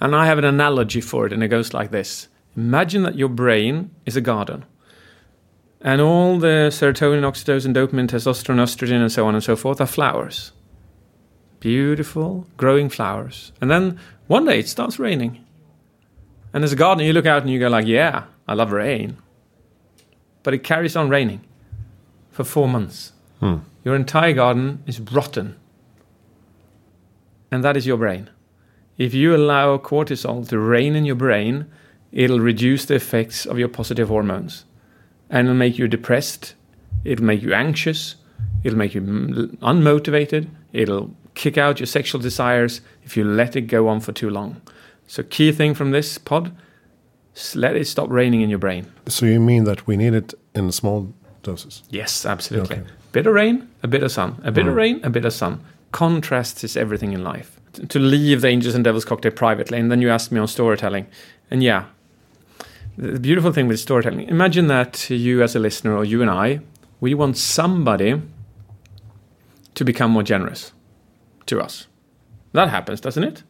And 0.00 0.14
I 0.14 0.26
have 0.26 0.38
an 0.38 0.44
analogy 0.44 1.00
for 1.00 1.26
it, 1.26 1.32
and 1.32 1.42
it 1.42 1.48
goes 1.48 1.74
like 1.74 1.90
this 1.90 2.28
Imagine 2.56 3.02
that 3.04 3.16
your 3.16 3.28
brain 3.28 3.90
is 4.04 4.16
a 4.16 4.20
garden, 4.20 4.64
and 5.80 6.00
all 6.00 6.38
the 6.38 6.70
serotonin, 6.70 7.22
oxytocin, 7.22 7.74
dopamine, 7.74 8.08
testosterone, 8.08 8.60
estrogen, 8.60 9.00
and 9.00 9.12
so 9.12 9.26
on 9.26 9.34
and 9.34 9.44
so 9.44 9.54
forth 9.54 9.80
are 9.80 9.86
flowers. 9.86 10.52
Beautiful, 11.60 12.46
growing 12.56 12.88
flowers. 12.88 13.52
And 13.60 13.70
then 13.70 13.98
one 14.26 14.44
day 14.44 14.60
it 14.60 14.68
starts 14.68 14.98
raining. 14.98 15.44
And 16.52 16.64
as 16.64 16.72
a 16.72 16.76
gardener, 16.76 17.04
you 17.04 17.12
look 17.12 17.26
out 17.26 17.42
and 17.42 17.50
you 17.50 17.58
go 17.58 17.68
like, 17.68 17.86
"Yeah, 17.86 18.24
I 18.46 18.54
love 18.54 18.72
rain," 18.72 19.16
but 20.42 20.54
it 20.54 20.64
carries 20.64 20.96
on 20.96 21.08
raining 21.08 21.40
for 22.30 22.44
four 22.44 22.68
months. 22.68 23.12
Hmm. 23.40 23.58
Your 23.84 23.94
entire 23.94 24.32
garden 24.32 24.82
is 24.86 25.00
rotten, 25.00 25.56
and 27.50 27.62
that 27.64 27.76
is 27.76 27.86
your 27.86 27.98
brain. 27.98 28.30
If 28.96 29.14
you 29.14 29.34
allow 29.34 29.78
cortisol 29.78 30.48
to 30.48 30.58
reign 30.58 30.96
in 30.96 31.04
your 31.04 31.14
brain, 31.14 31.66
it'll 32.10 32.40
reduce 32.40 32.84
the 32.84 32.96
effects 32.96 33.46
of 33.46 33.58
your 33.58 33.68
positive 33.68 34.08
hormones 34.08 34.64
and 35.30 35.46
it'll 35.46 35.56
make 35.56 35.78
you 35.78 35.88
depressed, 35.88 36.54
it'll 37.04 37.24
make 37.24 37.42
you 37.42 37.52
anxious, 37.52 38.16
it'll 38.64 38.78
make 38.78 38.94
you 38.94 39.02
unmotivated, 39.02 40.48
it'll 40.72 41.14
kick 41.34 41.58
out 41.58 41.78
your 41.78 41.86
sexual 41.86 42.20
desires 42.20 42.80
if 43.04 43.16
you 43.16 43.24
let 43.24 43.56
it 43.56 43.62
go 43.62 43.88
on 43.88 44.00
for 44.00 44.12
too 44.12 44.30
long. 44.30 44.60
So, 45.08 45.24
key 45.24 45.50
thing 45.50 45.74
from 45.74 45.90
this 45.90 46.18
pod 46.18 46.52
let 47.54 47.76
it 47.76 47.86
stop 47.86 48.10
raining 48.10 48.40
in 48.42 48.50
your 48.50 48.58
brain. 48.58 48.86
So 49.06 49.26
you 49.26 49.40
mean 49.40 49.64
that 49.64 49.86
we 49.86 49.96
need 49.96 50.14
it 50.14 50.34
in 50.54 50.72
small 50.72 51.12
doses? 51.42 51.82
Yes, 51.90 52.26
absolutely. 52.26 52.76
Okay. 52.76 52.86
Bit 53.12 53.26
of 53.26 53.34
rain, 53.34 53.68
a 53.82 53.88
bit 53.88 54.02
of 54.02 54.12
sun. 54.12 54.40
A 54.44 54.52
bit 54.52 54.66
of 54.66 54.74
mm. 54.74 54.76
rain, 54.76 55.00
a 55.02 55.10
bit 55.10 55.24
of 55.24 55.32
sun. 55.32 55.64
Contrast 55.92 56.64
is 56.64 56.76
everything 56.76 57.12
in 57.12 57.24
life. 57.24 57.58
T- 57.72 57.86
To 57.86 57.98
leave 57.98 58.40
the 58.42 58.48
Angels 58.48 58.74
and 58.74 58.84
Devils 58.84 59.04
cocktail 59.04 59.32
privately, 59.32 59.78
and 59.78 59.90
then 59.90 60.02
you 60.02 60.10
asked 60.10 60.32
me 60.32 60.40
on 60.40 60.48
storytelling. 60.48 61.06
And 61.50 61.62
yeah, 61.62 61.86
the 62.96 63.20
beautiful 63.20 63.52
thing 63.52 63.68
with 63.68 63.80
storytelling, 63.80 64.28
imagine 64.28 64.66
that 64.66 65.08
you 65.08 65.42
as 65.42 65.56
a 65.56 65.58
listener 65.58 65.96
or 65.96 66.04
you 66.04 66.20
and 66.20 66.30
I, 66.30 66.60
we 67.00 67.14
want 67.14 67.36
somebody 67.36 68.20
to 69.74 69.84
become 69.84 70.10
more 70.10 70.24
generous 70.24 70.72
to 71.46 71.60
us. 71.60 71.86
That 72.52 72.68
happens, 72.68 73.00
doesn't 73.00 73.24
it? 73.24 73.42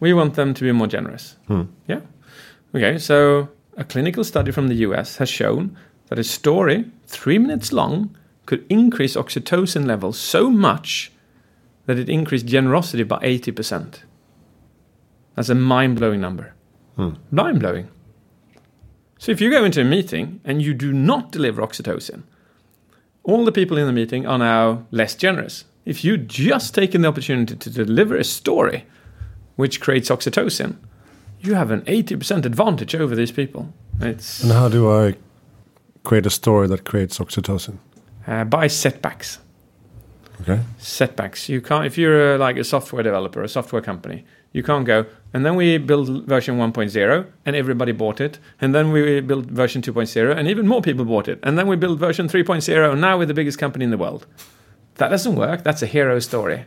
We 0.00 0.12
want 0.12 0.34
them 0.34 0.54
to 0.54 0.64
be 0.64 0.72
more 0.72 0.86
generous. 0.86 1.36
Hmm. 1.46 1.62
Yeah. 1.86 2.00
Okay, 2.74 2.98
so 2.98 3.48
a 3.76 3.84
clinical 3.84 4.24
study 4.24 4.52
from 4.52 4.68
the 4.68 4.76
US 4.86 5.16
has 5.16 5.28
shown 5.28 5.76
that 6.08 6.18
a 6.18 6.24
story, 6.24 6.90
three 7.06 7.38
minutes 7.38 7.72
long, 7.72 8.16
could 8.46 8.64
increase 8.68 9.16
oxytocin 9.16 9.86
levels 9.86 10.18
so 10.18 10.50
much 10.50 11.12
that 11.86 11.98
it 11.98 12.08
increased 12.08 12.46
generosity 12.46 13.02
by 13.02 13.18
80%. 13.18 14.00
That's 15.34 15.48
a 15.48 15.54
mind 15.54 15.96
blowing 15.96 16.20
number. 16.20 16.54
Hmm. 16.96 17.14
Mind 17.30 17.60
blowing. 17.60 17.88
So 19.18 19.32
if 19.32 19.40
you 19.40 19.50
go 19.50 19.64
into 19.64 19.80
a 19.80 19.84
meeting 19.84 20.40
and 20.44 20.62
you 20.62 20.74
do 20.74 20.92
not 20.92 21.32
deliver 21.32 21.62
oxytocin, 21.62 22.22
all 23.24 23.44
the 23.44 23.52
people 23.52 23.76
in 23.76 23.86
the 23.86 23.92
meeting 23.92 24.26
are 24.26 24.38
now 24.38 24.86
less 24.90 25.14
generous. 25.14 25.64
If 25.84 26.04
you 26.04 26.16
just 26.16 26.74
taken 26.74 27.02
the 27.02 27.08
opportunity 27.08 27.56
to 27.56 27.70
deliver 27.70 28.16
a 28.16 28.24
story 28.24 28.86
which 29.58 29.80
creates 29.80 30.08
oxytocin, 30.08 30.76
you 31.40 31.54
have 31.54 31.72
an 31.72 31.80
80% 31.82 32.44
advantage 32.46 32.94
over 32.94 33.16
these 33.16 33.32
people. 33.32 33.62
It's 34.00 34.42
And 34.44 34.52
how 34.52 34.68
do 34.68 34.88
I 34.88 35.14
create 36.04 36.26
a 36.26 36.30
story 36.30 36.68
that 36.68 36.84
creates 36.84 37.18
oxytocin? 37.18 37.78
uh, 38.26 38.44
by 38.44 38.68
setbacks. 38.68 39.38
Okay. 40.42 40.60
Setbacks. 40.78 41.48
You 41.48 41.60
can't 41.60 41.84
if 41.86 41.98
you're 41.98 42.34
uh, 42.34 42.38
like 42.38 42.56
a 42.60 42.64
software 42.64 43.02
developer, 43.02 43.42
a 43.42 43.48
software 43.48 43.82
company. 43.82 44.24
You 44.52 44.62
can't 44.62 44.84
go 44.86 45.06
and 45.34 45.44
then 45.44 45.56
we 45.56 45.78
build 45.78 46.24
version 46.26 46.56
1.0 46.58 47.26
and 47.46 47.56
everybody 47.56 47.92
bought 47.92 48.20
it, 48.20 48.38
and 48.60 48.74
then 48.74 48.92
we 48.92 49.20
build 49.20 49.50
version 49.50 49.82
2.0 49.82 50.36
and 50.36 50.46
even 50.48 50.66
more 50.68 50.82
people 50.82 51.04
bought 51.04 51.28
it, 51.28 51.38
and 51.42 51.58
then 51.58 51.66
we 51.66 51.76
build 51.76 51.98
version 51.98 52.28
3.0 52.28 52.92
and 52.92 53.00
now 53.00 53.18
we're 53.18 53.26
the 53.26 53.34
biggest 53.34 53.58
company 53.58 53.84
in 53.84 53.90
the 53.90 53.98
world. 53.98 54.26
That 54.94 55.08
doesn't 55.10 55.34
work. 55.36 55.64
That's 55.64 55.82
a 55.82 55.86
hero 55.86 56.20
story. 56.20 56.64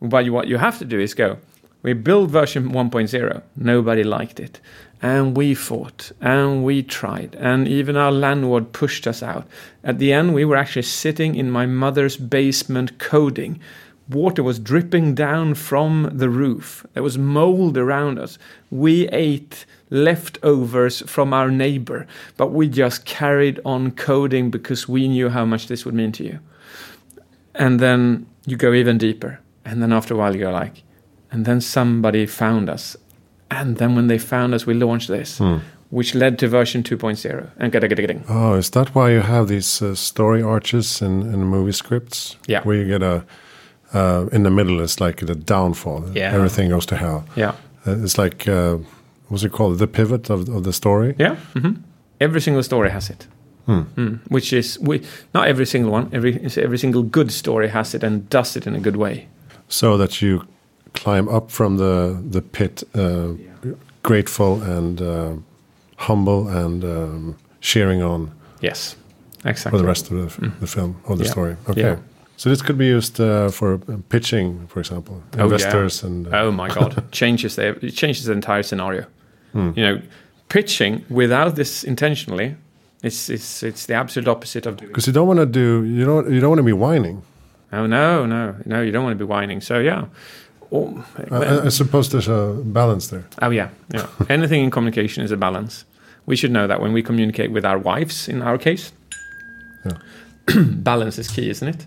But 0.00 0.24
you, 0.24 0.32
what 0.32 0.46
you 0.48 0.58
have 0.58 0.78
to 0.78 0.84
do 0.84 0.98
is 1.00 1.14
go. 1.14 1.38
We 1.82 1.92
built 1.92 2.30
version 2.30 2.70
1.0. 2.70 3.42
Nobody 3.56 4.02
liked 4.02 4.40
it. 4.40 4.60
And 5.02 5.36
we 5.36 5.54
fought 5.54 6.10
and 6.20 6.64
we 6.64 6.82
tried. 6.82 7.36
And 7.38 7.68
even 7.68 7.96
our 7.96 8.10
landlord 8.10 8.72
pushed 8.72 9.06
us 9.06 9.22
out. 9.22 9.46
At 9.84 9.98
the 9.98 10.12
end, 10.12 10.34
we 10.34 10.44
were 10.44 10.56
actually 10.56 10.82
sitting 10.82 11.34
in 11.34 11.50
my 11.50 11.66
mother's 11.66 12.16
basement 12.16 12.98
coding. 12.98 13.60
Water 14.08 14.42
was 14.42 14.58
dripping 14.58 15.14
down 15.14 15.54
from 15.54 16.10
the 16.12 16.30
roof. 16.30 16.86
There 16.94 17.02
was 17.02 17.18
mold 17.18 17.76
around 17.76 18.18
us. 18.18 18.38
We 18.70 19.08
ate 19.08 19.66
leftovers 19.90 21.02
from 21.02 21.32
our 21.32 21.50
neighbor, 21.50 22.06
but 22.36 22.52
we 22.52 22.68
just 22.68 23.04
carried 23.04 23.60
on 23.64 23.90
coding 23.90 24.50
because 24.50 24.88
we 24.88 25.08
knew 25.08 25.28
how 25.28 25.44
much 25.44 25.66
this 25.66 25.84
would 25.84 25.94
mean 25.94 26.12
to 26.12 26.24
you 26.24 26.38
and 27.56 27.80
then 27.80 28.26
you 28.46 28.56
go 28.56 28.72
even 28.72 28.98
deeper 28.98 29.40
and 29.64 29.82
then 29.82 29.92
after 29.92 30.14
a 30.14 30.16
while 30.16 30.36
you're 30.36 30.52
like 30.52 30.82
and 31.32 31.44
then 31.44 31.60
somebody 31.60 32.26
found 32.26 32.68
us 32.68 32.96
and 33.50 33.76
then 33.76 33.94
when 33.96 34.06
they 34.08 34.18
found 34.18 34.54
us 34.54 34.66
we 34.66 34.74
launched 34.74 35.08
this 35.08 35.40
which 35.90 36.14
led 36.14 36.36
to 36.38 36.48
version 36.48 36.82
2.0 36.82 37.48
and 37.58 37.72
gada 37.72 37.86
gada 37.88 38.02
gada. 38.06 38.20
Oh, 38.28 38.54
is 38.58 38.70
that 38.70 38.88
why 38.94 39.10
you 39.12 39.20
have 39.20 39.46
these 39.46 39.80
uh, 39.80 39.94
story 39.94 40.42
arches 40.42 41.00
in, 41.00 41.22
in 41.32 41.44
movie 41.44 41.72
scripts? 41.72 42.36
Yeah. 42.48 42.62
Where 42.64 42.76
you 42.76 42.84
get 42.86 43.02
a, 43.02 43.24
uh, 43.94 44.26
in 44.32 44.42
the 44.42 44.50
middle, 44.50 44.80
it's 44.82 45.00
like 45.00 45.24
the 45.24 45.36
downfall. 45.36 46.04
Yeah. 46.12 46.34
Everything 46.34 46.70
goes 46.70 46.86
to 46.86 46.96
hell. 46.96 47.24
yeah 47.36 47.52
Uh, 47.86 48.02
it's 48.04 48.18
like, 48.18 48.48
uh, 48.48 48.78
what's 49.28 49.44
it 49.44 49.52
called? 49.52 49.78
The 49.78 49.86
pivot 49.86 50.28
of, 50.30 50.48
of 50.48 50.62
the 50.64 50.72
story? 50.72 51.14
yeah 51.18 51.36
hmm 51.54 51.74
every 52.20 52.40
single 52.40 52.62
story 52.62 52.90
has 52.90 53.10
it 53.10 53.26
Mm. 53.68 54.18
which 54.28 54.52
is 54.52 54.78
we, 54.80 55.00
not 55.34 55.48
every 55.48 55.66
single 55.66 55.90
one 55.92 56.08
every 56.12 56.32
every 56.64 56.78
single 56.78 57.02
good 57.02 57.30
story 57.32 57.68
has 57.68 57.94
it 57.94 58.04
and 58.04 58.28
does 58.30 58.56
it 58.56 58.66
in 58.66 58.74
a 58.76 58.80
good 58.80 58.96
way 58.96 59.26
So 59.68 59.96
that 59.98 60.22
you 60.22 60.40
climb 60.96 61.28
up 61.28 61.50
from 61.50 61.76
the, 61.76 62.16
the 62.30 62.40
pit, 62.42 62.82
uh, 62.94 63.28
grateful 64.02 64.62
and 64.62 65.00
uh, 65.00 65.32
humble 65.96 66.48
and 66.48 66.84
um, 66.84 67.36
cheering 67.60 68.02
on 68.02 68.30
yes 68.60 68.96
exactly. 69.44 69.70
for 69.70 69.78
the 69.82 69.86
rest 69.88 70.10
of 70.10 70.16
the, 70.16 70.48
the 70.60 70.66
film 70.66 70.96
or 71.04 71.16
the 71.16 71.24
Yeah. 71.24 71.30
story. 71.30 71.56
Okay. 71.68 71.80
Yeah. 71.80 71.96
So 72.38 72.50
this 72.50 72.60
could 72.62 72.76
be 72.78 72.86
used 72.86 73.18
uh, 73.20 73.48
for 73.50 73.74
uh, 73.74 73.96
pitching, 74.08 74.66
for 74.68 74.80
example, 74.80 75.14
yeah. 75.34 75.44
investors 75.44 76.02
and 76.04 76.26
uh, 76.26 76.42
oh 76.44 76.50
my 76.52 76.68
god 76.68 77.02
changes 77.20 77.54
the 77.56 77.62
it 77.86 77.94
changes 77.96 78.24
the 78.24 78.32
entire 78.32 78.62
scenario 78.62 79.04
you 79.54 79.82
know 79.86 80.00
pitching 80.48 81.02
without 81.08 81.54
this 81.56 81.82
intentionally 81.84 82.54
it's 83.02 83.30
it's 83.30 83.62
it's 83.62 83.86
the 83.86 83.94
absolute 83.94 84.28
opposite 84.30 84.66
of 84.68 84.76
doing 84.76 84.90
because 84.90 85.06
you 85.06 85.14
don't 85.14 85.26
want 85.26 85.40
to 85.40 85.46
do 85.46 85.82
you 85.84 86.04
don't 86.04 86.30
you 86.30 86.40
don't 86.40 86.50
want 86.50 86.58
to 86.58 86.70
be 86.74 86.74
whining. 86.74 87.22
oh 87.72 87.86
no 87.86 88.26
no 88.26 88.54
no 88.66 88.82
you 88.82 88.92
don't 88.92 89.04
want 89.06 89.18
to 89.18 89.24
be 89.26 89.28
whining 89.34 89.60
so 89.62 89.78
yeah 89.78 90.04
oh, 90.72 91.04
I, 91.30 91.66
I- 91.66 91.68
suppose 91.70 92.08
there's 92.10 92.28
a 92.28 92.54
balance 92.64 93.08
there. 93.08 93.24
oh 93.42 93.50
yeah 93.50 93.68
yeah 93.94 94.06
anything 94.28 94.62
in 94.64 94.70
communication 94.70 95.24
is 95.24 95.30
a 95.30 95.36
balance 95.36 95.84
we 96.26 96.36
should 96.36 96.50
know 96.50 96.66
that 96.66 96.80
when 96.80 96.92
we 96.92 97.02
communicate 97.02 97.50
with 97.52 97.64
our 97.64 97.78
wives 97.78 98.28
in 98.28 98.42
our 98.42 98.58
case 98.58 98.92
Yeah. 99.84 99.98
balance 100.82 101.18
is 101.18 101.28
key 101.28 101.50
isn't 101.50 101.68
it 101.68 101.86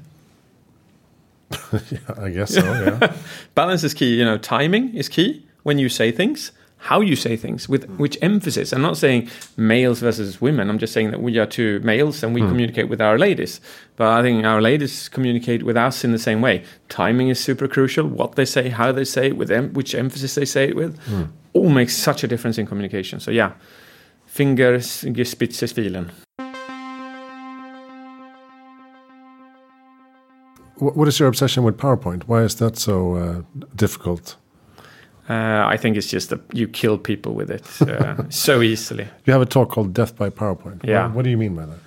yeah, 1.91 1.99
I 2.25 2.29
guess 2.29 2.53
so. 2.53 2.61
Yeah. 2.61 3.13
balance 3.55 3.83
is 3.83 3.93
key. 3.95 4.15
You 4.19 4.23
know, 4.25 4.37
timing 4.37 4.95
is 4.95 5.09
key 5.09 5.43
when 5.63 5.79
you 5.79 5.89
say 5.89 6.11
things, 6.11 6.51
how 6.79 7.01
you 7.01 7.15
say 7.15 7.35
things, 7.35 7.67
with 7.67 7.87
mm. 7.87 7.97
which 7.97 8.17
emphasis. 8.21 8.71
I'm 8.71 8.81
not 8.81 8.97
saying 8.97 9.29
males 9.57 9.99
versus 9.99 10.39
women. 10.39 10.69
I'm 10.69 10.79
just 10.79 10.93
saying 10.93 11.11
that 11.11 11.21
we 11.21 11.37
are 11.37 11.45
two 11.45 11.81
males 11.81 12.23
and 12.23 12.33
we 12.33 12.41
mm. 12.41 12.47
communicate 12.47 12.87
with 12.87 13.01
our 13.01 13.17
ladies. 13.19 13.59
But 13.97 14.07
I 14.07 14.21
think 14.21 14.45
our 14.45 14.61
ladies 14.61 15.09
communicate 15.09 15.63
with 15.63 15.75
us 15.75 16.03
in 16.05 16.13
the 16.13 16.19
same 16.19 16.41
way. 16.41 16.63
Timing 16.87 17.27
is 17.27 17.39
super 17.39 17.67
crucial. 17.67 18.07
What 18.07 18.35
they 18.35 18.45
say, 18.45 18.69
how 18.69 18.93
they 18.93 19.03
say 19.03 19.27
it, 19.27 19.37
with 19.37 19.51
em- 19.51 19.73
which 19.73 19.93
emphasis 19.93 20.35
they 20.35 20.45
say 20.45 20.69
it 20.69 20.75
with, 20.75 20.97
mm. 21.05 21.27
all 21.53 21.69
makes 21.69 21.95
such 21.95 22.23
a 22.23 22.27
difference 22.27 22.57
in 22.57 22.65
communication. 22.65 23.19
So 23.19 23.31
yeah, 23.31 23.51
Fingerspitzengefühl. 24.33 26.09
What 30.77 31.09
is 31.09 31.19
your 31.19 31.27
obsession 31.27 31.65
with 31.65 31.75
PowerPoint? 31.75 32.23
Why 32.27 32.43
is 32.43 32.55
that 32.55 32.77
so 32.77 33.15
uh, 33.15 33.41
difficult? 33.75 34.37
Uh, 35.29 35.63
I 35.67 35.77
think 35.77 35.95
it's 35.95 36.07
just 36.07 36.29
that 36.31 36.41
you 36.53 36.67
kill 36.67 36.97
people 36.97 37.35
with 37.35 37.51
it 37.51 37.81
uh, 37.81 38.23
so 38.29 38.61
easily. 38.61 39.07
You 39.25 39.33
have 39.33 39.41
a 39.43 39.45
talk 39.45 39.69
called 39.69 39.93
"Death 39.93 40.15
by 40.15 40.29
PowerPoint." 40.29 40.83
Yeah. 40.83 41.05
What, 41.05 41.15
what 41.15 41.23
do 41.23 41.29
you 41.29 41.37
mean 41.37 41.55
by 41.55 41.65
that? 41.67 41.79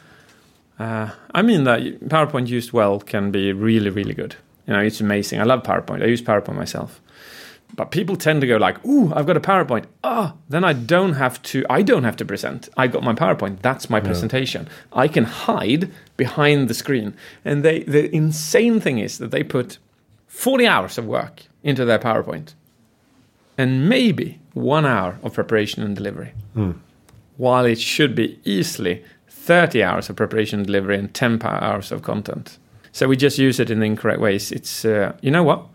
Uh, 0.79 1.11
I 1.35 1.43
mean 1.43 1.65
that 1.65 1.81
PowerPoint 2.09 2.47
used 2.47 2.73
well 2.73 3.01
can 3.01 3.31
be 3.31 3.53
really, 3.53 3.91
really 3.91 4.15
good. 4.15 4.37
You 4.67 4.75
know, 4.75 4.81
it's 4.81 5.01
amazing. 5.01 5.41
I 5.41 5.45
love 5.45 5.65
PowerPoint. 5.65 6.03
I 6.03 6.07
use 6.07 6.23
PowerPoint 6.23 6.55
myself. 6.55 7.01
But 7.75 7.91
people 7.91 8.17
tend 8.17 8.43
to 8.43 8.47
go 8.47 8.59
like, 8.59 8.85
"Ooh, 8.85 9.13
I've 9.15 9.27
got 9.27 9.37
a 9.37 9.41
PowerPoint. 9.41 9.87
Ah, 10.05 10.35
then 10.49 10.63
I 10.63 10.73
don't 10.75 11.15
have 11.15 11.41
to. 11.43 11.65
I 11.71 11.83
don't 11.83 12.05
have 12.05 12.17
to 12.19 12.25
present. 12.25 12.69
I 12.77 12.87
got 12.87 13.03
my 13.03 13.15
PowerPoint. 13.15 13.61
That's 13.63 13.89
my 13.89 13.99
presentation. 13.99 14.69
I 14.93 15.09
can 15.09 15.25
hide 15.25 15.91
behind 16.17 16.69
the 16.69 16.75
screen." 16.75 17.15
And 17.45 17.65
they, 17.65 17.83
the 17.85 18.15
insane 18.15 18.79
thing 18.79 18.99
is 18.99 19.19
that 19.19 19.31
they 19.31 19.43
put 19.43 19.79
forty 20.29 20.67
hours 20.67 20.99
of 20.99 21.07
work 21.07 21.45
into 21.63 21.85
their 21.87 21.99
PowerPoint, 21.99 22.55
and 23.59 23.89
maybe 23.89 24.39
one 24.55 24.85
hour 24.87 25.19
of 25.23 25.35
preparation 25.35 25.83
and 25.83 25.97
delivery, 25.97 26.33
while 27.37 27.65
it 27.65 27.81
should 27.81 28.15
be 28.15 28.39
easily 28.45 29.03
30 29.29 29.83
hours 29.83 30.09
of 30.09 30.17
preparation 30.17 30.61
and 30.61 30.67
delivery 30.67 30.97
and 30.97 31.13
10 31.15 31.41
hours 31.43 31.91
of 31.93 32.03
content. 32.03 32.59
So 32.93 33.09
we 33.09 33.17
just 33.17 33.39
use 33.39 33.59
it 33.59 33.71
in 33.71 33.81
the 33.81 33.87
incorrect 33.87 34.21
ways. 34.21 34.53
It's, 34.53 34.85
uh, 34.85 35.15
you 35.23 35.31
know 35.31 35.43
what? 35.43 35.67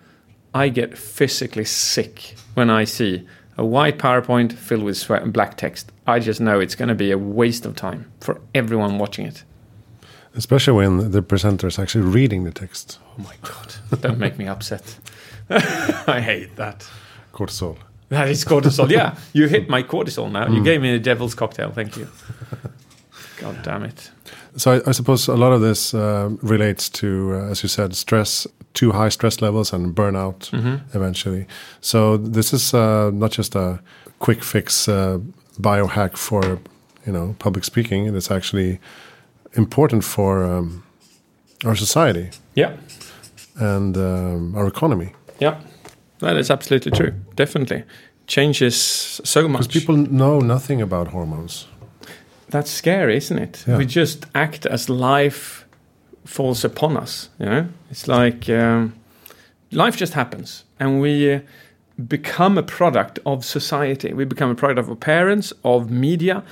I 0.53 0.69
get 0.69 0.97
physically 0.97 1.65
sick 1.65 2.35
when 2.53 2.69
I 2.69 2.85
see 2.85 3.27
a 3.57 3.65
white 3.65 3.97
PowerPoint 3.97 4.53
filled 4.53 4.83
with 4.83 4.97
sweat 4.97 5.23
and 5.23 5.33
black 5.33 5.57
text. 5.57 5.91
I 6.05 6.19
just 6.19 6.39
know 6.39 6.59
it's 6.59 6.75
going 6.75 6.89
to 6.89 6.95
be 6.95 7.11
a 7.11 7.17
waste 7.17 7.65
of 7.65 7.75
time 7.75 8.11
for 8.21 8.39
everyone 8.53 8.99
watching 8.99 9.25
it. 9.25 9.43
Especially 10.35 10.73
when 10.73 11.11
the 11.11 11.21
presenter 11.21 11.67
is 11.67 11.79
actually 11.79 12.05
reading 12.05 12.43
the 12.43 12.51
text. 12.51 12.99
Oh 13.17 13.23
my 13.23 13.33
God. 13.41 14.01
Don't 14.01 14.19
make 14.19 14.37
me 14.37 14.47
upset. 14.47 14.97
I 15.49 16.21
hate 16.23 16.55
that. 16.57 16.87
Cortisol. 17.37 17.75
That 18.09 18.29
is 18.29 18.45
cortisol. 18.45 18.89
Yeah, 18.89 19.15
you 19.33 19.47
hit 19.49 19.69
my 19.69 19.83
cortisol 19.83 20.31
now. 20.31 20.47
You 20.47 20.63
gave 20.63 20.81
me 20.81 20.95
a 20.95 20.99
devil's 20.99 21.35
cocktail. 21.35 21.71
Thank 21.71 21.97
you. 21.97 22.07
God 23.41 23.55
damn 23.63 23.83
it. 23.83 24.11
So 24.55 24.71
I, 24.71 24.89
I 24.89 24.93
suppose 24.93 25.27
a 25.27 25.35
lot 25.35 25.51
of 25.51 25.61
this 25.61 25.93
uh, 25.93 26.29
relates 26.41 26.89
to, 26.89 27.07
uh, 27.35 27.51
as 27.51 27.61
you 27.63 27.69
said, 27.69 27.95
stress, 27.95 28.47
too 28.73 28.91
high 28.91 29.09
stress 29.09 29.41
levels, 29.41 29.73
and 29.73 29.95
burnout 29.95 30.49
eventually. 30.95 31.45
So 31.81 32.17
this 32.17 32.53
is 32.53 32.73
uh, 32.73 33.11
not 33.13 33.31
just 33.31 33.55
a 33.55 33.79
quick 34.19 34.43
fix 34.43 34.87
uh, 34.87 35.19
biohack 35.61 36.17
for 36.17 36.59
you 37.05 37.13
know 37.13 37.35
public 37.39 37.65
speaking. 37.65 38.15
It's 38.15 38.31
actually 38.31 38.79
important 39.53 40.03
for 40.03 40.43
um, 40.43 40.83
our 41.65 41.75
society 41.75 42.29
Yeah. 42.55 42.71
and 43.59 43.97
um, 43.97 44.55
our 44.55 44.67
economy 44.67 45.13
Yeah, 45.41 45.55
that 46.19 46.37
is 46.37 46.49
absolutely 46.51 46.91
true. 46.91 47.13
Definitely 47.35 47.83
changes 48.27 48.75
so 49.23 49.47
much. 49.47 49.67
because 49.67 49.81
people 49.81 49.95
know 49.97 50.39
nothing 50.39 50.81
about 50.81 51.07
hormones. 51.07 51.67
That's 52.49 52.69
scary, 52.69 53.17
isn't 53.17 53.37
it? 53.39 53.63
Yeah. 53.67 53.77
We 53.77 53.85
just 53.85 54.25
act 54.35 54.65
as 54.65 54.89
life 54.89 55.65
falls 56.25 56.63
upon 56.63 56.97
us. 56.97 57.29
You 57.39 57.45
know, 57.45 57.67
it's 57.89 58.07
like 58.07 58.49
um, 58.49 58.93
life 59.71 59.97
just 59.97 60.13
happens, 60.13 60.63
and 60.79 61.01
we 61.01 61.33
uh, 61.33 61.39
become 62.07 62.57
a 62.57 62.63
product 62.63 63.19
of 63.25 63.43
society. 63.43 64.13
We 64.13 64.25
become 64.25 64.49
a 64.51 64.55
product 64.55 64.79
of 64.79 64.89
our 64.89 64.95
parents, 64.95 65.51
of 65.63 65.89
media, 65.89 66.43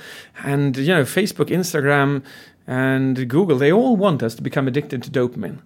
and 0.42 0.76
you 0.76 0.88
know, 0.88 1.04
Facebook, 1.04 1.48
Instagram, 1.48 2.22
and 2.66 3.28
Google. 3.28 3.56
They 3.56 3.72
all 3.72 3.96
want 3.96 4.22
us 4.22 4.34
to 4.34 4.42
become 4.42 4.68
addicted 4.68 5.02
to 5.04 5.10
dopamine. 5.10 5.58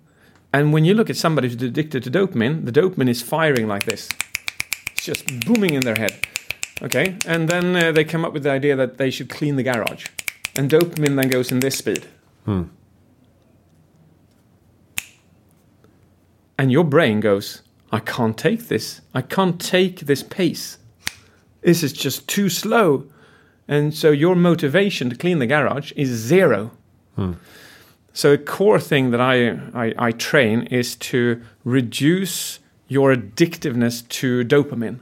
And 0.53 0.73
when 0.73 0.85
you 0.85 0.95
look 0.95 1.11
at 1.11 1.17
somebody 1.17 1.49
who's 1.49 1.63
addicted 1.63 2.03
to 2.05 2.11
dopamine, 2.11 2.65
the 2.65 2.73
dopamine 2.73 3.09
is 3.09 3.23
firing 3.23 3.69
like 3.69 3.85
this. 3.85 4.09
It's 4.93 5.05
just 5.05 5.47
booming 5.47 5.75
in 5.75 5.83
their 5.83 5.97
head. 5.97 6.27
Okay, 6.83 7.17
and 7.27 7.49
then 7.49 7.77
uh, 7.77 7.93
they 7.93 8.05
come 8.05 8.25
up 8.25 8.33
with 8.33 8.43
the 8.43 8.51
idea 8.51 8.75
that 8.75 8.97
they 8.97 9.11
should 9.11 9.29
clean 9.29 9.57
the 9.57 9.63
garage, 9.63 10.07
and 10.57 10.71
dopamine 10.71 11.15
then 11.15 11.29
goes 11.29 11.53
in 11.53 11.61
this 11.61 11.77
speed. 11.77 12.07
And 16.59 16.73
your 16.73 16.85
brain 16.85 17.21
goes, 17.21 17.63
I 17.93 18.01
can't 18.01 18.37
take 18.37 18.69
this. 18.69 19.01
I 19.15 19.23
can't 19.23 19.61
take 19.61 20.01
this 20.01 20.23
pace. 20.23 20.79
This 21.63 21.83
is 21.83 21.93
just 21.93 22.29
too 22.29 22.49
slow. 22.49 23.07
And 23.69 23.95
so 23.95 24.11
your 24.11 24.35
motivation 24.35 25.11
to 25.11 25.17
clean 25.17 25.39
the 25.39 25.47
garage 25.47 25.93
is 25.97 26.09
zero. 26.09 26.71
So 28.13 28.33
a 28.33 28.39
core 28.39 28.81
thing 28.81 29.11
that 29.11 29.21
I, 29.21 29.51
I, 29.75 29.95
I 29.99 30.13
train 30.13 30.63
is 30.65 30.97
to 30.97 31.41
reduce 31.65 32.59
your 32.89 33.15
addictiveness 33.15 34.07
to 34.09 34.45
dopamine. 34.45 35.01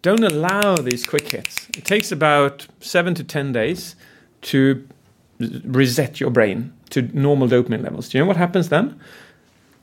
Don't 0.00 0.24
allow 0.24 0.76
these 0.76 1.04
quick 1.04 1.28
hits. 1.28 1.68
It 1.76 1.84
takes 1.84 2.10
about 2.10 2.66
seven 2.80 3.14
to 3.14 3.24
ten 3.24 3.52
days 3.52 3.96
to 4.42 4.86
reset 5.38 6.20
your 6.20 6.30
brain 6.30 6.72
to 6.90 7.02
normal 7.02 7.48
dopamine 7.48 7.82
levels. 7.82 8.08
Do 8.08 8.18
you 8.18 8.24
know 8.24 8.28
what 8.28 8.36
happens 8.36 8.70
then? 8.70 8.98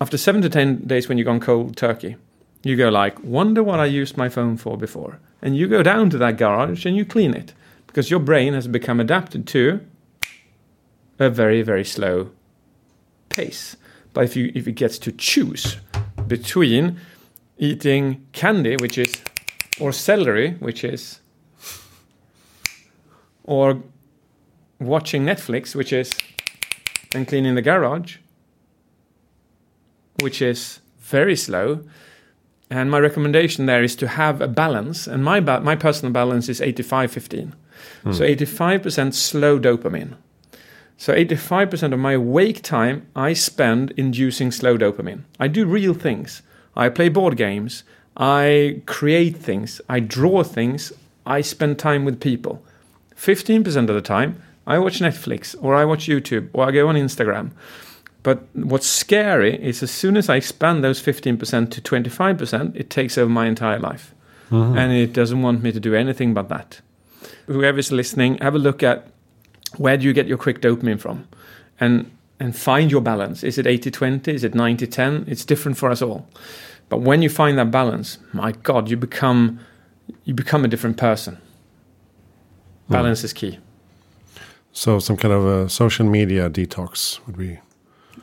After 0.02 0.18
seven 0.18 0.42
to 0.42 0.50
ten 0.50 0.88
days, 0.88 1.08
when 1.08 1.18
you've 1.18 1.26
gone 1.26 1.40
cold 1.40 1.78
turkey, 1.78 2.16
you 2.64 2.76
go 2.76 2.90
like, 2.90 3.24
"Wonder 3.24 3.64
what 3.64 3.80
I 3.80 3.86
used 3.86 4.18
my 4.18 4.28
phone 4.28 4.58
for 4.58 4.78
before," 4.78 5.20
and 5.42 5.56
you 5.56 5.68
go 5.68 5.84
down 5.84 6.10
to 6.10 6.18
that 6.18 6.38
garage 6.38 6.86
and 6.86 6.98
you 6.98 7.06
clean 7.06 7.34
it 7.34 7.54
because 7.88 8.10
your 8.10 8.20
brain 8.20 8.54
has 8.54 8.68
become 8.68 9.00
adapted 9.00 9.46
to 9.48 9.82
a 11.20 11.30
very 11.30 11.62
very 11.62 11.86
slow 11.86 12.32
pace. 13.36 13.76
But 14.14 14.24
if 14.24 14.36
you 14.36 14.52
if 14.56 14.68
it 14.68 14.74
gets 14.74 14.98
to 15.00 15.12
choose 15.12 15.78
between 16.28 17.00
eating 17.58 18.26
candy, 18.32 18.76
which 18.78 18.98
is, 18.98 19.22
or 19.80 19.92
celery, 19.92 20.52
which 20.60 20.84
is, 20.84 21.20
or 23.44 23.82
watching 24.80 25.24
Netflix, 25.24 25.76
which 25.76 25.94
is, 25.94 26.14
and 27.14 27.28
cleaning 27.28 27.56
the 27.56 27.62
garage, 27.62 28.18
which 30.22 30.42
is 30.42 30.80
very 31.00 31.36
slow. 31.36 31.82
And 32.70 32.90
my 32.90 33.00
recommendation 33.00 33.68
there 33.68 33.84
is 33.84 33.96
to 33.98 34.08
have 34.08 34.42
a 34.42 34.48
balance. 34.48 35.08
And 35.08 35.24
my 35.24 35.40
ba- 35.40 35.62
my 35.62 35.76
personal 35.76 36.12
balance 36.12 36.50
is 36.50 36.62
85 36.62 37.12
15. 37.12 37.54
Hmm. 38.04 38.12
So 38.14 38.24
85% 38.24 39.14
slow 39.14 39.60
dopamine. 39.60 40.16
So 40.98 41.14
85% 41.14 41.94
of 41.94 42.00
my 42.00 42.18
wake 42.18 42.62
time 42.62 43.08
I 43.16 43.34
spend 43.34 43.92
inducing 43.98 44.52
slow 44.52 44.78
dopamine. 44.78 45.24
I 45.40 45.48
do 45.48 45.66
real 45.66 45.94
things. 45.94 46.42
I 46.76 46.90
play 46.90 47.10
board 47.10 47.38
games. 47.38 47.84
I 48.18 48.82
create 48.86 49.38
things. 49.38 49.82
I 49.90 50.00
draw 50.00 50.44
things. 50.44 50.94
I 51.26 51.42
spend 51.42 51.80
time 51.80 52.06
with 52.06 52.20
people. 52.22 52.64
15% 53.16 53.66
of 53.90 53.96
the 53.96 54.02
time, 54.02 54.42
I 54.68 54.80
watch 54.80 55.00
Netflix 55.00 55.56
or 55.62 55.76
I 55.76 55.86
watch 55.86 56.08
YouTube 56.08 56.50
or 56.54 56.66
I 56.66 56.72
go 56.72 56.88
on 56.88 56.96
Instagram. 56.96 57.52
But 58.24 58.44
what's 58.54 58.88
scary 58.88 59.62
is 59.64 59.84
as 59.84 59.92
soon 59.92 60.18
as 60.18 60.30
I 60.30 60.38
expand 60.38 60.84
those 60.84 61.02
15% 61.02 61.70
to 61.72 61.82
25%, 61.82 62.76
it 62.76 62.90
takes 62.90 63.18
over 63.18 63.30
my 63.30 63.46
entire 63.48 63.80
life. 63.80 64.16
Mm-hmm. 64.50 64.78
And 64.78 64.94
it 64.94 65.14
doesn't 65.14 65.42
want 65.42 65.62
me 65.62 65.72
to 65.72 65.80
do 65.80 65.94
anything 65.94 66.34
but 66.34 66.50
that. 66.50 66.82
Whoever's 67.48 67.92
listening, 67.92 68.38
have 68.40 68.56
a 68.56 68.60
look 68.60 68.82
at 68.82 69.08
where 69.78 69.98
do 69.98 70.06
you 70.06 70.14
get 70.14 70.28
your 70.28 70.38
quick 70.38 70.62
dopamine 70.62 71.00
from? 71.00 71.28
And 71.80 72.12
and 72.40 72.54
find 72.56 72.92
your 72.92 73.02
balance. 73.02 73.44
Is 73.46 73.58
it 73.58 73.66
80-20? 73.66 74.28
Is 74.28 74.44
it 74.44 74.52
90-10? 74.54 75.26
It's 75.26 75.46
different 75.46 75.78
for 75.78 75.90
us 75.90 76.02
all. 76.02 76.28
But 76.90 77.00
when 77.00 77.22
you 77.22 77.30
find 77.30 77.58
that 77.58 77.72
balance, 77.72 78.18
my 78.34 78.52
God, 78.52 78.90
you 78.90 78.98
become 78.98 79.60
you 80.26 80.34
become 80.34 80.66
a 80.66 80.68
different 80.68 80.98
person. 80.98 81.38
Balance 82.90 83.24
is 83.24 83.34
key. 83.34 83.58
So 84.74 85.00
some 85.00 85.18
kind 85.18 85.34
of 85.34 85.46
a 85.46 85.70
social 85.70 86.06
media 86.06 86.50
detox 86.50 87.20
would 87.26 87.38
be 87.38 87.60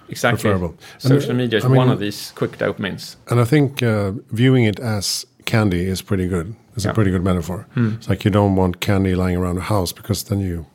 Exactly. 0.08 0.42
preferable. 0.42 0.74
Social 0.98 1.30
And, 1.30 1.38
media 1.38 1.58
is 1.58 1.64
I 1.64 1.68
mean- 1.68 1.76
one 1.78 1.88
of 1.90 1.98
these 1.98 2.32
quick 2.34 2.58
dopamines. 2.58 3.16
And 3.30 3.40
I 3.40 3.44
think 3.44 3.82
uh, 3.82 4.12
viewing 4.30 4.64
it 4.64 4.78
as 4.78 5.26
candy 5.46 5.86
is 5.86 6.02
pretty 6.02 6.28
good. 6.28 6.54
It's 6.76 6.84
Yeah. 6.84 6.90
a 6.92 6.94
pretty 6.94 7.10
good 7.10 7.24
metaphor. 7.24 7.66
It's 7.76 8.08
like 8.08 8.24
you 8.24 8.30
don't 8.30 8.54
want 8.56 8.80
candy 8.80 9.14
lying 9.14 9.36
around 9.36 9.56
the 9.56 9.62
house 9.74 9.92
because 9.92 10.24
then 10.24 10.40
you 10.40 10.66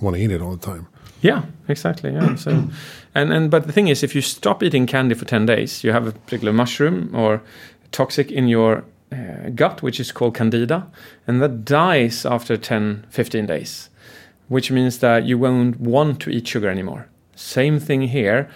want 0.00 0.16
to 0.16 0.22
eat 0.22 0.30
it 0.30 0.40
all 0.40 0.56
the 0.56 0.66
time. 0.66 0.86
Yeah, 1.22 1.44
exactly. 1.68 2.12
Yeah. 2.12 2.34
So, 2.36 2.50
and 3.14 3.32
and 3.32 3.50
but 3.50 3.66
the 3.66 3.72
thing 3.72 3.88
is, 3.88 4.02
if 4.02 4.14
you 4.14 4.22
stop 4.22 4.62
eating 4.62 4.86
candy 4.86 5.14
for 5.14 5.24
ten 5.24 5.46
days, 5.46 5.84
you 5.84 5.92
have 5.92 6.06
a 6.06 6.12
particular 6.12 6.52
mushroom 6.52 7.14
or 7.14 7.42
toxic 7.92 8.30
in 8.30 8.48
your 8.48 8.84
uh, 9.12 9.50
gut, 9.54 9.82
which 9.82 10.00
is 10.00 10.12
called 10.12 10.34
candida, 10.34 10.86
and 11.26 11.42
that 11.42 11.64
dies 11.64 12.24
after 12.24 12.56
10, 12.56 13.06
15 13.10 13.46
days, 13.46 13.90
which 14.48 14.70
means 14.70 14.98
that 14.98 15.24
you 15.24 15.36
won't 15.36 15.80
want 15.80 16.20
to 16.20 16.30
eat 16.30 16.46
sugar 16.46 16.68
anymore. 16.68 17.08
Same 17.34 17.80
thing 17.80 18.02
here. 18.02 18.48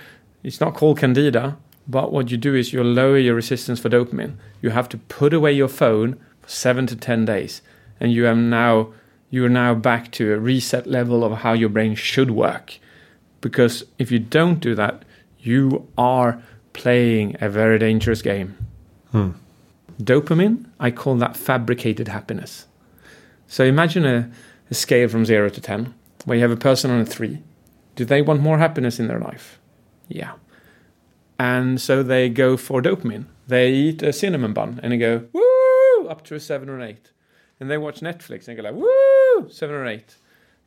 It's 0.42 0.60
not 0.60 0.74
called 0.74 0.98
candida, 0.98 1.56
but 1.88 2.12
what 2.12 2.30
you 2.30 2.36
do 2.36 2.54
is 2.54 2.72
you 2.72 2.84
lower 2.84 3.18
your 3.18 3.34
resistance 3.34 3.80
for 3.80 3.88
dopamine. 3.88 4.36
You 4.62 4.70
have 4.70 4.88
to 4.90 4.98
put 4.98 5.34
away 5.34 5.52
your 5.52 5.68
phone 5.68 6.20
for 6.40 6.48
seven 6.48 6.86
to 6.86 6.96
ten 6.96 7.24
days, 7.24 7.62
and 7.98 8.12
you 8.12 8.26
are 8.26 8.36
now 8.36 8.92
you 9.34 9.44
are 9.44 9.48
now 9.48 9.74
back 9.74 10.12
to 10.12 10.32
a 10.32 10.38
reset 10.38 10.86
level 10.86 11.24
of 11.24 11.38
how 11.38 11.52
your 11.52 11.68
brain 11.68 11.96
should 11.96 12.30
work. 12.30 12.78
Because 13.40 13.82
if 13.98 14.12
you 14.12 14.20
don't 14.20 14.60
do 14.60 14.76
that, 14.76 15.04
you 15.40 15.88
are 15.98 16.40
playing 16.72 17.36
a 17.40 17.48
very 17.48 17.80
dangerous 17.80 18.22
game. 18.22 18.56
Hmm. 19.10 19.30
Dopamine, 20.00 20.66
I 20.78 20.92
call 20.92 21.16
that 21.16 21.36
fabricated 21.36 22.06
happiness. 22.06 22.66
So 23.48 23.64
imagine 23.64 24.06
a, 24.06 24.30
a 24.70 24.74
scale 24.74 25.08
from 25.08 25.24
zero 25.24 25.48
to 25.48 25.60
10, 25.60 25.92
where 26.26 26.36
you 26.36 26.42
have 26.42 26.52
a 26.52 26.56
person 26.56 26.92
on 26.92 27.00
a 27.00 27.04
three. 27.04 27.42
Do 27.96 28.04
they 28.04 28.22
want 28.22 28.40
more 28.40 28.58
happiness 28.58 29.00
in 29.00 29.08
their 29.08 29.18
life? 29.18 29.58
Yeah. 30.06 30.34
And 31.40 31.80
so 31.80 32.04
they 32.04 32.28
go 32.28 32.56
for 32.56 32.80
dopamine. 32.80 33.26
They 33.48 33.72
eat 33.72 34.00
a 34.00 34.12
cinnamon 34.12 34.52
bun 34.52 34.78
and 34.80 34.92
they 34.92 34.96
go, 34.96 35.26
woo, 35.32 36.06
up 36.08 36.22
to 36.26 36.36
a 36.36 36.40
seven 36.40 36.68
or 36.68 36.78
an 36.78 36.88
eight. 36.88 37.10
And 37.58 37.68
they 37.68 37.78
watch 37.78 37.98
Netflix 38.00 38.46
and 38.46 38.56
go 38.56 38.62
like, 38.62 38.74
woo, 38.74 39.13
seven 39.48 39.74
or 39.74 39.86
eight. 39.86 40.16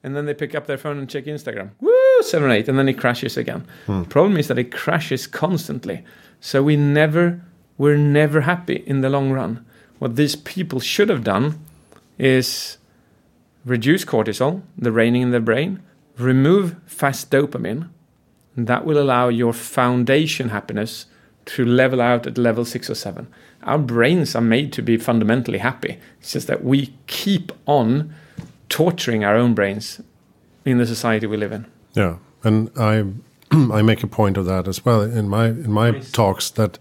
And 0.04 0.16
then 0.16 0.26
they 0.26 0.34
pick 0.34 0.56
up 0.56 0.68
their 0.68 0.78
phone 0.78 0.98
and 1.00 1.10
check 1.10 1.26
Instagram, 1.26 1.72
woo, 1.82 2.22
seven 2.22 2.50
or 2.50 2.54
eight. 2.54 2.70
And 2.70 2.78
then 2.78 2.88
it 2.88 3.00
crashes 3.00 3.36
again. 3.36 3.66
Hmm. 3.86 4.04
Problem 4.04 4.38
is 4.38 4.48
that 4.48 4.60
it 4.60 4.72
crashes 4.72 5.28
constantly. 5.28 6.04
So 6.40 6.64
we 6.64 6.76
never, 6.76 7.42
we're 7.78 7.98
never 7.98 8.42
happy 8.42 8.84
in 8.86 9.02
the 9.02 9.10
long 9.10 9.32
run. 9.32 9.66
What 10.00 10.16
these 10.16 10.36
people 10.36 10.80
should 10.80 11.10
have 11.10 11.24
done 11.24 11.60
is 12.18 12.78
reduce 13.66 14.06
cortisol, 14.06 14.62
the 14.78 14.92
raining 14.92 15.24
in 15.24 15.32
the 15.32 15.40
brain, 15.40 15.82
remove 16.18 16.76
fast 16.86 17.32
dopamine, 17.32 17.90
and 18.56 18.68
that 18.68 18.86
will 18.86 19.00
allow 19.00 19.30
your 19.30 19.54
foundation 19.54 20.50
happiness 20.50 21.06
to 21.46 21.66
level 21.66 22.02
out 22.02 22.28
at 22.28 22.38
level 22.38 22.66
six 22.66 22.90
or 22.90 22.96
seven. 22.96 23.28
Our 23.64 23.78
brains 23.78 24.36
are 24.36 24.42
made 24.42 24.72
to 24.74 24.82
be 24.82 24.98
fundamentally 24.98 25.60
happy. 25.60 26.00
It's 26.20 26.34
just 26.34 26.48
that 26.48 26.64
we 26.64 26.94
keep 27.08 27.52
on 27.66 28.14
torturing 28.70 29.24
our 29.24 29.36
own 29.36 29.54
brains 29.54 30.02
in 30.66 30.78
the 30.78 30.86
society 30.86 31.28
we 31.28 31.38
live 31.38 31.52
in. 31.52 31.66
Yeah, 31.94 32.18
and 32.44 32.70
I 32.78 33.04
I 33.52 33.82
make 33.82 34.04
a 34.04 34.08
point 34.08 34.38
of 34.38 34.46
that 34.46 34.68
as 34.68 34.84
well 34.86 35.02
in 35.02 35.30
my 35.30 35.48
in 35.48 35.72
my 35.72 35.92
Nice. 35.92 36.12
talks 36.12 36.50
that 36.52 36.78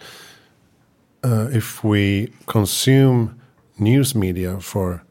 uh, 1.24 1.48
if 1.52 1.82
we 1.84 2.28
consume 2.46 3.38
news 3.78 4.14
media 4.14 4.60
for 4.60 5.02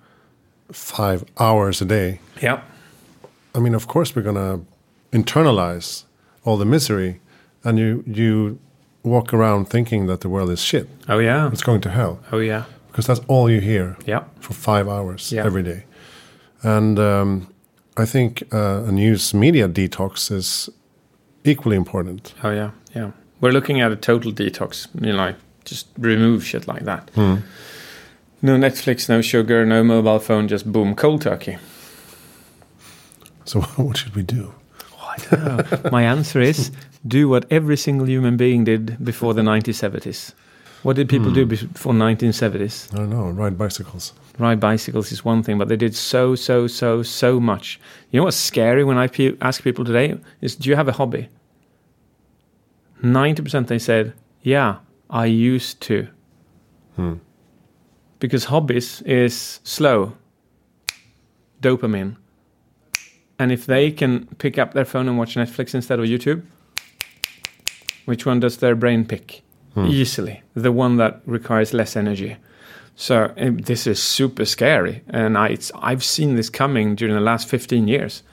five 0.72 1.24
hours 1.40 1.82
a 1.82 1.86
day, 1.86 2.20
Yeah. 2.42 2.60
I 3.56 3.60
mean, 3.60 3.76
of 3.76 3.88
course, 3.88 4.16
we're 4.16 4.24
gonna 4.34 4.60
internalize 5.12 6.04
all 6.44 6.58
the 6.58 6.66
misery, 6.66 7.20
and 7.64 7.78
you 7.80 8.04
you 8.06 8.58
walk 9.04 9.34
around 9.34 9.70
thinking 9.70 10.08
that 10.08 10.20
the 10.22 10.28
world 10.30 10.50
is 10.50 10.62
shit. 10.62 10.88
Oh 11.08 11.20
yeah. 11.20 11.50
It's 11.52 11.64
going 11.64 11.82
to 11.82 11.90
hell 11.90 12.20
Oh 12.32 12.40
yeah. 12.40 12.64
because 12.88 13.06
that's 13.08 13.22
all 13.28 13.50
you 13.50 13.62
hear 13.62 13.96
Yeah. 14.06 14.24
for 14.40 14.54
five 14.54 14.88
hours 14.90 15.32
Yeah. 15.32 15.46
every 15.46 15.64
day. 15.64 15.84
And 16.64 17.00
um, 17.00 17.48
I 17.98 18.06
think 18.06 18.44
uh, 18.54 18.84
a 18.88 18.92
news 18.92 19.34
media 19.34 19.68
detox 19.68 20.32
is 20.32 20.70
equally 21.44 21.76
important. 21.76 22.34
Oh 22.44 22.52
yeah. 22.52 22.72
Yeah. 22.96 23.12
We're 23.42 23.52
looking 23.52 23.82
at 23.82 23.92
a 23.92 23.96
total 23.96 24.32
detox. 24.32 24.88
You 24.96 25.14
know, 25.14 25.18
like 25.18 25.36
just 25.66 25.88
remove 25.98 26.46
shit 26.46 26.68
like 26.68 26.86
that. 26.86 27.10
Hmm. 27.16 27.36
No 28.42 28.58
Netflix, 28.58 29.10
no 29.10 29.22
sugar, 29.22 29.66
no 29.66 29.84
mobile 29.84 30.20
phone, 30.20 30.48
just 30.48 30.72
boom, 30.72 30.96
cold 30.96 31.22
turkey. 31.22 31.58
So 33.46 33.62
what 33.76 33.98
should 33.98 34.16
we 34.16 34.24
do? 34.24 34.54
My 35.92 36.04
answer 36.04 36.42
is 36.42 36.72
do 37.08 37.30
what 37.30 37.46
every 37.50 37.78
single 37.78 38.08
human 38.08 38.38
being 38.38 38.64
did 38.66 39.04
before 39.04 39.34
the 39.34 39.42
1970s. 39.42 40.34
What 40.86 40.98
did 40.98 41.10
people 41.10 41.32
do 41.32 41.48
before 41.48 41.94
1970s? 41.94 42.94
I 42.94 42.98
don't 42.98 43.10
know. 43.10 43.28
Ride 43.30 43.58
bicycles. 43.58 44.14
Ride 44.38 44.60
bicycles 44.60 45.12
is 45.12 45.26
one 45.26 45.42
thing, 45.42 45.58
but 45.58 45.68
they 45.68 45.76
did 45.76 45.96
so, 45.96 46.36
so, 46.36 46.68
so, 46.68 47.02
so 47.02 47.40
much. 47.40 47.80
You 48.12 48.20
know 48.20 48.26
what's 48.26 48.38
scary 48.38 48.84
when 48.84 48.96
I 48.96 49.08
pe- 49.08 49.36
ask 49.42 49.64
people 49.64 49.84
today 49.84 50.16
is, 50.42 50.56
do 50.56 50.70
you 50.70 50.76
have 50.76 50.88
a 50.88 50.92
hobby? 50.92 51.30
90% 53.02 53.66
they 53.66 53.80
said, 53.80 54.14
yeah, 54.44 54.78
I 55.10 55.26
used 55.26 55.82
to. 55.82 56.08
Hmm. 56.98 57.16
Because 58.20 58.46
hobbies 58.46 59.02
is 59.02 59.62
slow, 59.64 60.16
dopamine. 61.64 62.16
And 63.40 63.52
if 63.52 63.66
they 63.66 63.90
can 63.90 64.28
pick 64.38 64.60
up 64.60 64.76
their 64.76 64.86
phone 64.86 65.08
and 65.08 65.18
watch 65.18 65.34
Netflix 65.34 65.74
instead 65.74 65.98
of 65.98 66.06
YouTube, 66.06 66.44
which 68.06 68.28
one 68.28 68.40
does 68.40 68.58
their 68.58 68.76
brain 68.76 69.04
pick? 69.04 69.42
Hmm. 69.76 69.86
Easily. 69.86 70.42
The 70.56 70.72
one 70.72 70.98
that 70.98 71.22
requires 71.26 71.74
less 71.74 71.96
energy. 71.96 72.38
So 72.96 73.34
um, 73.38 73.58
this 73.58 73.86
is 73.88 74.02
super 74.02 74.46
scary, 74.46 75.02
and 75.10 75.38
I, 75.38 75.50
it's, 75.50 75.72
I've 75.76 76.02
seen 76.04 76.36
this 76.36 76.50
coming 76.50 76.96
during 76.96 77.14
the 77.14 77.20
last 77.22 77.48
15 77.50 77.88
years. 77.90 78.24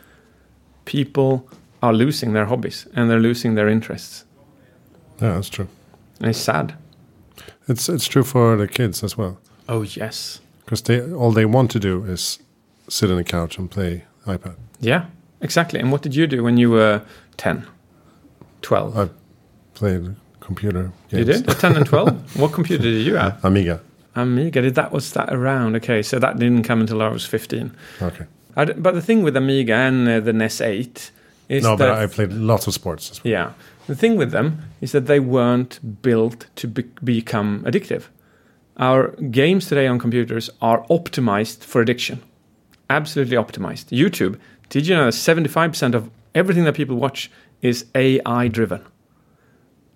People 0.85 1.49
are 1.83 1.93
losing 1.93 2.33
their 2.33 2.47
hobbies 2.47 2.87
and 2.95 3.11
they're 3.11 3.19
losing 3.21 3.55
their 3.57 3.69
interests, 3.69 4.25
Yeah, 5.21 5.35
that's 5.35 5.49
true. 5.49 5.67
and 6.21 6.29
it's 6.31 6.39
sad. 6.39 6.75
It's 7.69 7.89
it's 7.89 8.07
true 8.09 8.23
for 8.25 8.57
the 8.57 8.67
kids 8.69 9.03
as 9.05 9.17
well 9.19 9.39
Oh 9.69 9.83
yes, 9.83 10.41
because 10.65 10.83
they 10.83 11.01
all 11.13 11.33
they 11.33 11.45
want 11.47 11.71
to 11.73 11.79
do 11.81 12.05
is 12.05 12.39
sit 12.89 13.11
on 13.11 13.17
the 13.17 13.25
couch 13.25 13.59
and 13.59 13.69
play 13.71 14.05
iPad. 14.27 14.55
yeah, 14.81 15.07
exactly. 15.41 15.81
And 15.81 15.91
what 15.93 16.03
did 16.03 16.15
you 16.15 16.27
do 16.29 16.43
when 16.45 16.57
you 16.57 16.71
were 16.71 17.03
10, 17.37 17.65
12? 18.63 18.99
I 18.99 19.09
played 19.75 20.15
computer 20.55 20.93
you 21.11 21.25
did 21.25 21.49
At 21.49 21.59
10 21.59 21.77
and 21.77 21.87
12. 21.87 22.37
what 22.41 22.53
computer 22.53 22.83
did 22.83 23.07
you 23.07 23.17
have? 23.17 23.45
Amiga. 23.45 23.81
Amiga. 24.15 24.61
Did 24.63 24.75
that 24.75 24.93
was 24.93 25.13
that 25.13 25.33
around? 25.33 25.77
Okay, 25.77 26.03
so 26.03 26.19
that 26.19 26.39
didn't 26.39 26.65
come 26.65 26.81
until 26.81 27.03
I 27.03 27.09
was 27.09 27.25
15. 27.25 27.75
Okay. 28.03 28.27
D 28.65 28.73
but 28.77 28.95
the 28.95 29.03
thing 29.03 29.23
with 29.23 29.37
Amiga 29.37 29.75
and 29.75 30.09
uh, 30.09 30.21
the 30.21 30.33
NES 30.33 30.61
8 30.61 31.11
is 31.49 31.63
No, 31.63 31.77
but 31.77 31.87
that 31.87 32.03
I 32.03 32.07
played 32.07 32.33
lots 32.33 32.67
of 32.67 32.75
sports 32.75 33.11
as 33.11 33.25
well. 33.25 33.31
Yeah. 33.31 33.53
The 33.87 33.97
thing 33.97 34.17
with 34.17 34.31
them 34.31 34.63
is 34.81 34.93
that 34.93 35.07
they 35.07 35.21
weren't 35.21 36.03
built 36.03 36.47
to 36.57 36.69
be- 36.69 36.91
become 37.03 37.63
addictive. 37.65 38.05
Our 38.77 39.09
games 39.31 39.67
today 39.67 39.87
on 39.87 39.99
computers 39.99 40.51
are 40.61 40.85
optimized 40.87 41.65
for 41.65 41.81
addiction. 41.81 42.23
Absolutely 42.89 43.37
optimized. 43.37 43.87
YouTube, 43.87 44.39
did 44.69 44.87
you 44.87 44.95
know 44.95 45.07
that 45.07 45.15
75% 45.15 45.95
of 45.95 46.11
everything 46.35 46.65
that 46.65 46.75
people 46.75 46.97
watch 46.97 47.31
is 47.61 47.87
AI 47.95 48.49
driven? 48.49 48.83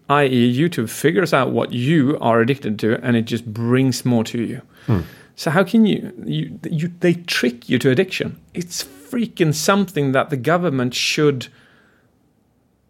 i.e., 0.08 0.58
YouTube 0.58 0.88
figures 0.88 1.32
out 1.32 1.50
what 1.50 1.72
you 1.72 2.18
are 2.20 2.40
addicted 2.40 2.78
to 2.80 2.98
and 3.04 3.16
it 3.16 3.22
just 3.22 3.52
brings 3.52 4.04
more 4.04 4.24
to 4.24 4.42
you. 4.42 4.62
Hmm. 4.86 5.00
So 5.34 5.50
how 5.50 5.64
can 5.64 5.84
you, 5.84 6.12
you, 6.24 6.58
you 6.70 6.92
they 7.00 7.14
trick 7.14 7.68
you 7.68 7.78
to 7.80 7.90
addiction? 7.90 8.40
It's 8.54 8.82
freaking 8.82 9.54
something 9.54 10.12
that 10.12 10.30
the 10.30 10.36
government 10.36 10.94
should 10.94 11.48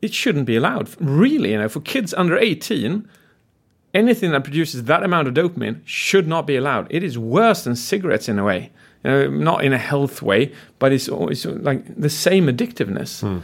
it 0.03 0.15
shouldn't 0.15 0.47
be 0.47 0.57
allowed. 0.57 0.89
Really, 1.01 1.53
you 1.53 1.59
know, 1.59 1.69
for 1.69 1.81
kids 1.81 2.15
under 2.15 2.37
18, 2.37 3.09
anything 3.95 4.31
that 4.33 4.45
produces 4.45 4.85
that 4.85 5.03
amount 5.03 5.27
of 5.27 5.35
dopamine 5.35 5.81
should 5.85 6.29
not 6.29 6.47
be 6.47 6.55
allowed. 6.55 6.87
It 6.91 7.03
is 7.03 7.19
worse 7.19 7.65
than 7.65 7.77
cigarettes 7.77 8.29
in 8.29 8.39
a 8.39 8.45
way. 8.45 8.71
You 9.03 9.11
know, 9.11 9.31
not 9.31 9.65
in 9.65 9.73
a 9.73 9.79
health 9.79 10.23
way, 10.23 10.53
but 10.79 10.93
it's 10.93 11.09
always 11.09 11.47
like 11.47 11.83
the 12.01 12.11
same 12.11 12.47
addictiveness. 12.47 13.21
Hmm. 13.21 13.39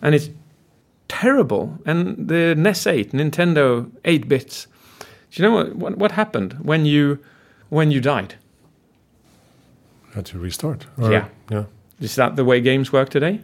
And 0.00 0.14
it's 0.14 0.30
terrible. 1.08 1.78
And 1.84 2.28
the 2.28 2.54
NES 2.54 2.86
8, 2.86 3.12
Nintendo 3.12 3.90
8 4.04 4.28
bits. 4.28 4.66
Do 5.30 5.42
you 5.42 5.48
know 5.48 5.54
what, 5.54 5.76
what, 5.76 5.98
what 5.98 6.12
happened 6.12 6.54
when 6.62 6.86
you 6.86 7.18
when 7.68 7.90
you 7.90 8.00
died? 8.00 8.36
Had 10.14 10.26
to 10.26 10.38
restart. 10.38 10.86
Or- 10.96 11.12
Yeah. 11.12 11.28
Yeah. 11.50 11.64
Is 12.00 12.14
that 12.14 12.36
the 12.36 12.44
way 12.44 12.60
games 12.60 12.92
work 12.92 13.08
today? 13.08 13.40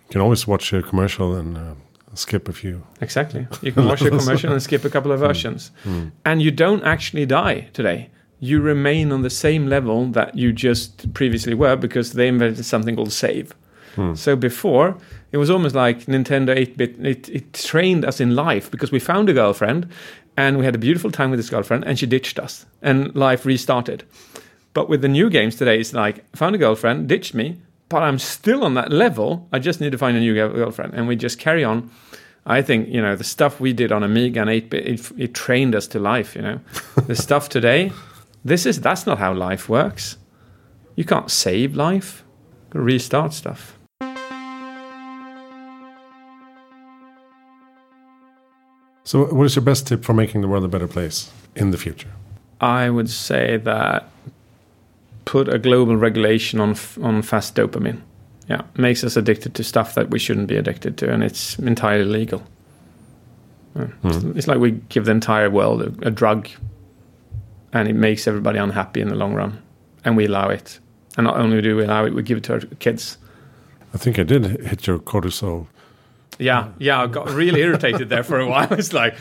You 0.00 0.12
can 0.12 0.20
always 0.20 0.46
watch 0.46 0.72
a 0.72 0.82
commercial 0.82 1.34
and 1.34 1.56
uh, 1.56 1.74
skip 2.14 2.48
a 2.48 2.52
few. 2.52 2.82
Exactly. 3.00 3.46
You 3.62 3.72
can 3.72 3.86
watch 3.86 4.02
a 4.02 4.10
commercial 4.18 4.52
and 4.52 4.62
skip 4.62 4.84
a 4.84 4.90
couple 4.90 5.12
of 5.12 5.20
hmm. 5.20 5.26
versions. 5.26 5.70
Hmm. 5.84 6.08
And 6.24 6.42
you 6.42 6.50
don't 6.50 6.82
actually 6.84 7.26
die 7.26 7.68
today. 7.72 8.10
You 8.40 8.60
remain 8.60 9.12
on 9.12 9.22
the 9.22 9.30
same 9.30 9.66
level 9.68 10.06
that 10.08 10.36
you 10.36 10.52
just 10.52 11.12
previously 11.14 11.54
were 11.54 11.76
because 11.76 12.12
they 12.12 12.28
invented 12.28 12.64
something 12.64 12.96
called 12.96 13.12
save. 13.12 13.54
Hmm. 13.94 14.14
So 14.14 14.36
before, 14.36 14.98
it 15.36 15.38
was 15.38 15.50
almost 15.50 15.74
like 15.74 16.06
Nintendo 16.06 16.56
8 16.56 16.78
bit, 16.78 16.98
it, 17.04 17.28
it 17.28 17.52
trained 17.52 18.06
us 18.06 18.20
in 18.20 18.34
life 18.34 18.70
because 18.70 18.90
we 18.90 18.98
found 18.98 19.28
a 19.28 19.34
girlfriend 19.34 19.86
and 20.34 20.56
we 20.56 20.64
had 20.64 20.74
a 20.74 20.78
beautiful 20.78 21.10
time 21.10 21.28
with 21.28 21.38
this 21.38 21.50
girlfriend 21.50 21.84
and 21.84 21.98
she 21.98 22.06
ditched 22.06 22.38
us 22.38 22.64
and 22.80 23.14
life 23.14 23.44
restarted. 23.44 24.04
But 24.72 24.88
with 24.88 25.02
the 25.02 25.08
new 25.08 25.28
games 25.28 25.56
today, 25.56 25.78
it's 25.78 25.92
like 25.92 26.24
found 26.34 26.54
a 26.54 26.58
girlfriend, 26.58 27.10
ditched 27.10 27.34
me, 27.34 27.60
but 27.90 28.02
I'm 28.02 28.18
still 28.18 28.64
on 28.64 28.72
that 28.76 28.90
level. 28.90 29.46
I 29.52 29.58
just 29.58 29.78
need 29.78 29.92
to 29.92 29.98
find 29.98 30.16
a 30.16 30.20
new 30.20 30.32
girlfriend, 30.32 30.94
and 30.94 31.06
we 31.06 31.16
just 31.16 31.38
carry 31.38 31.62
on. 31.62 31.90
I 32.46 32.62
think 32.62 32.88
you 32.88 33.02
know 33.02 33.14
the 33.14 33.24
stuff 33.24 33.60
we 33.60 33.74
did 33.74 33.92
on 33.92 34.02
Amiga 34.02 34.40
and 34.40 34.48
8-bit. 34.48 34.86
It, 34.86 35.12
it 35.18 35.34
trained 35.34 35.74
us 35.74 35.86
to 35.88 35.98
life. 35.98 36.34
You 36.34 36.42
know, 36.42 36.60
the 37.06 37.16
stuff 37.26 37.50
today. 37.50 37.92
This 38.42 38.64
is 38.64 38.80
that's 38.80 39.04
not 39.06 39.18
how 39.18 39.34
life 39.34 39.68
works. 39.68 40.16
You 40.94 41.04
can't 41.04 41.30
save 41.30 41.76
life. 41.76 42.24
Restart 42.72 43.34
stuff. 43.34 43.75
So, 49.06 49.24
what 49.26 49.44
is 49.44 49.54
your 49.54 49.64
best 49.64 49.86
tip 49.86 50.04
for 50.04 50.12
making 50.12 50.40
the 50.40 50.48
world 50.48 50.64
a 50.64 50.68
better 50.68 50.88
place 50.88 51.30
in 51.54 51.70
the 51.70 51.78
future? 51.78 52.10
I 52.60 52.90
would 52.90 53.08
say 53.08 53.56
that 53.58 54.10
put 55.24 55.48
a 55.48 55.58
global 55.60 55.96
regulation 55.96 56.58
on 56.60 56.74
on 57.00 57.22
fast 57.22 57.54
dopamine. 57.54 58.00
Yeah, 58.48 58.62
makes 58.76 59.04
us 59.04 59.16
addicted 59.16 59.54
to 59.54 59.62
stuff 59.62 59.94
that 59.94 60.10
we 60.10 60.18
shouldn't 60.18 60.48
be 60.48 60.56
addicted 60.56 60.98
to, 60.98 61.12
and 61.12 61.22
it's 61.22 61.56
entirely 61.60 62.04
legal. 62.04 62.42
Yeah. 63.76 63.84
Hmm. 63.84 64.08
It's, 64.08 64.24
it's 64.38 64.48
like 64.48 64.58
we 64.58 64.72
give 64.88 65.04
the 65.04 65.12
entire 65.12 65.50
world 65.50 65.82
a, 65.82 66.08
a 66.08 66.10
drug, 66.10 66.48
and 67.72 67.88
it 67.88 67.94
makes 67.94 68.26
everybody 68.26 68.58
unhappy 68.58 69.00
in 69.00 69.08
the 69.08 69.14
long 69.14 69.34
run, 69.34 69.62
and 70.04 70.16
we 70.16 70.26
allow 70.26 70.48
it. 70.48 70.80
And 71.16 71.26
not 71.26 71.36
only 71.36 71.62
do 71.62 71.76
we 71.76 71.84
allow 71.84 72.06
it, 72.06 72.12
we 72.12 72.24
give 72.24 72.38
it 72.38 72.44
to 72.44 72.54
our 72.54 72.60
kids. 72.80 73.18
I 73.94 73.98
think 73.98 74.18
I 74.18 74.24
did 74.24 74.44
hit 74.66 74.88
your 74.88 74.98
cortisol. 74.98 75.68
Yeah, 76.38 76.70
yeah, 76.78 77.02
I 77.02 77.06
got 77.06 77.30
really 77.30 77.60
irritated 77.60 78.08
there 78.08 78.22
for 78.22 78.38
a 78.40 78.46
while. 78.48 78.68
It's 78.72 78.92
like, 78.92 79.16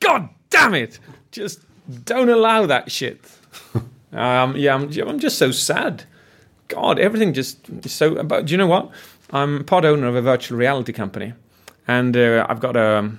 God 0.00 0.28
damn 0.50 0.74
it! 0.74 0.98
Just 1.30 1.60
don't 2.04 2.28
allow 2.28 2.66
that 2.66 2.90
shit. 2.90 3.20
Um, 4.10 4.56
yeah, 4.56 4.74
I'm, 4.74 4.90
I'm 5.06 5.18
just 5.18 5.36
so 5.36 5.50
sad. 5.50 6.04
God, 6.68 6.98
everything 6.98 7.34
just 7.34 7.68
is 7.68 7.92
so. 7.92 8.22
But 8.22 8.46
do 8.46 8.52
you 8.52 8.56
know 8.56 8.66
what? 8.66 8.90
I'm 9.32 9.64
part 9.64 9.84
owner 9.84 10.06
of 10.06 10.14
a 10.14 10.22
virtual 10.22 10.56
reality 10.56 10.94
company, 10.94 11.34
and 11.86 12.16
uh, 12.16 12.46
I've 12.48 12.60
got 12.60 12.74
a, 12.74 13.10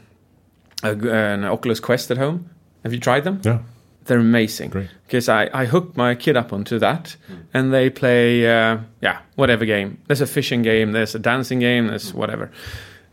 a 0.81 0.89
an 0.91 1.45
Oculus 1.45 1.79
Quest 1.79 2.09
at 2.09 2.17
home. 2.17 2.49
Have 2.83 2.91
you 2.91 2.99
tried 2.99 3.23
them? 3.23 3.39
Yeah. 3.43 3.59
They're 4.05 4.17
amazing. 4.17 4.71
Great. 4.71 4.89
Because 5.05 5.29
I, 5.29 5.49
I 5.53 5.65
hooked 5.65 5.95
my 5.95 6.15
kid 6.15 6.35
up 6.35 6.51
onto 6.51 6.79
that, 6.79 7.15
and 7.53 7.71
they 7.71 7.91
play, 7.91 8.47
uh, 8.47 8.79
yeah, 9.01 9.19
whatever 9.35 9.65
game. 9.65 10.01
There's 10.07 10.21
a 10.21 10.25
fishing 10.25 10.63
game, 10.63 10.93
there's 10.93 11.13
a 11.13 11.19
dancing 11.19 11.59
game, 11.59 11.87
there's 11.87 12.11
whatever. 12.11 12.49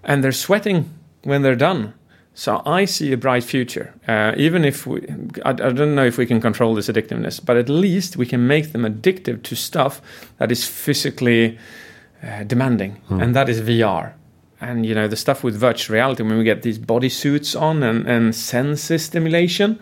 And 0.07 0.25
they're 0.25 0.33
sweating 0.33 0.89
when 1.25 1.43
they're 1.43 1.55
done. 1.57 1.93
So 2.33 2.63
I 2.67 2.85
see 2.85 3.13
a 3.13 3.17
bright 3.17 3.45
future. 3.45 3.95
Uh, 4.07 4.35
even 4.37 4.65
if 4.65 4.87
we, 4.87 5.01
I, 5.45 5.51
I 5.51 5.53
don't 5.53 5.95
know 5.95 6.05
if 6.05 6.19
we 6.19 6.27
can 6.27 6.41
control 6.41 6.75
this 6.75 6.87
addictiveness, 6.89 7.45
but 7.45 7.57
at 7.57 7.69
least 7.71 8.17
we 8.17 8.27
can 8.27 8.47
make 8.47 8.73
them 8.73 8.83
addictive 8.83 9.43
to 9.45 9.57
stuff 9.57 10.03
that 10.39 10.53
is 10.53 10.67
physically 10.67 11.59
uh, 12.23 12.45
demanding, 12.45 13.01
and 13.09 13.35
that 13.35 13.49
is 13.49 13.63
VR. 13.63 14.13
And 14.61 14.85
you 14.85 14.95
know 14.95 15.09
the 15.09 15.17
stuff 15.17 15.43
with 15.45 15.57
virtual 15.57 15.95
reality 15.95 16.23
when 16.23 16.37
we 16.37 16.45
get 16.45 16.63
these 16.63 16.79
body 16.79 17.09
suits 17.09 17.55
on 17.55 17.83
and, 17.83 18.07
and 18.07 18.35
senses 18.35 19.05
stimulation. 19.05 19.79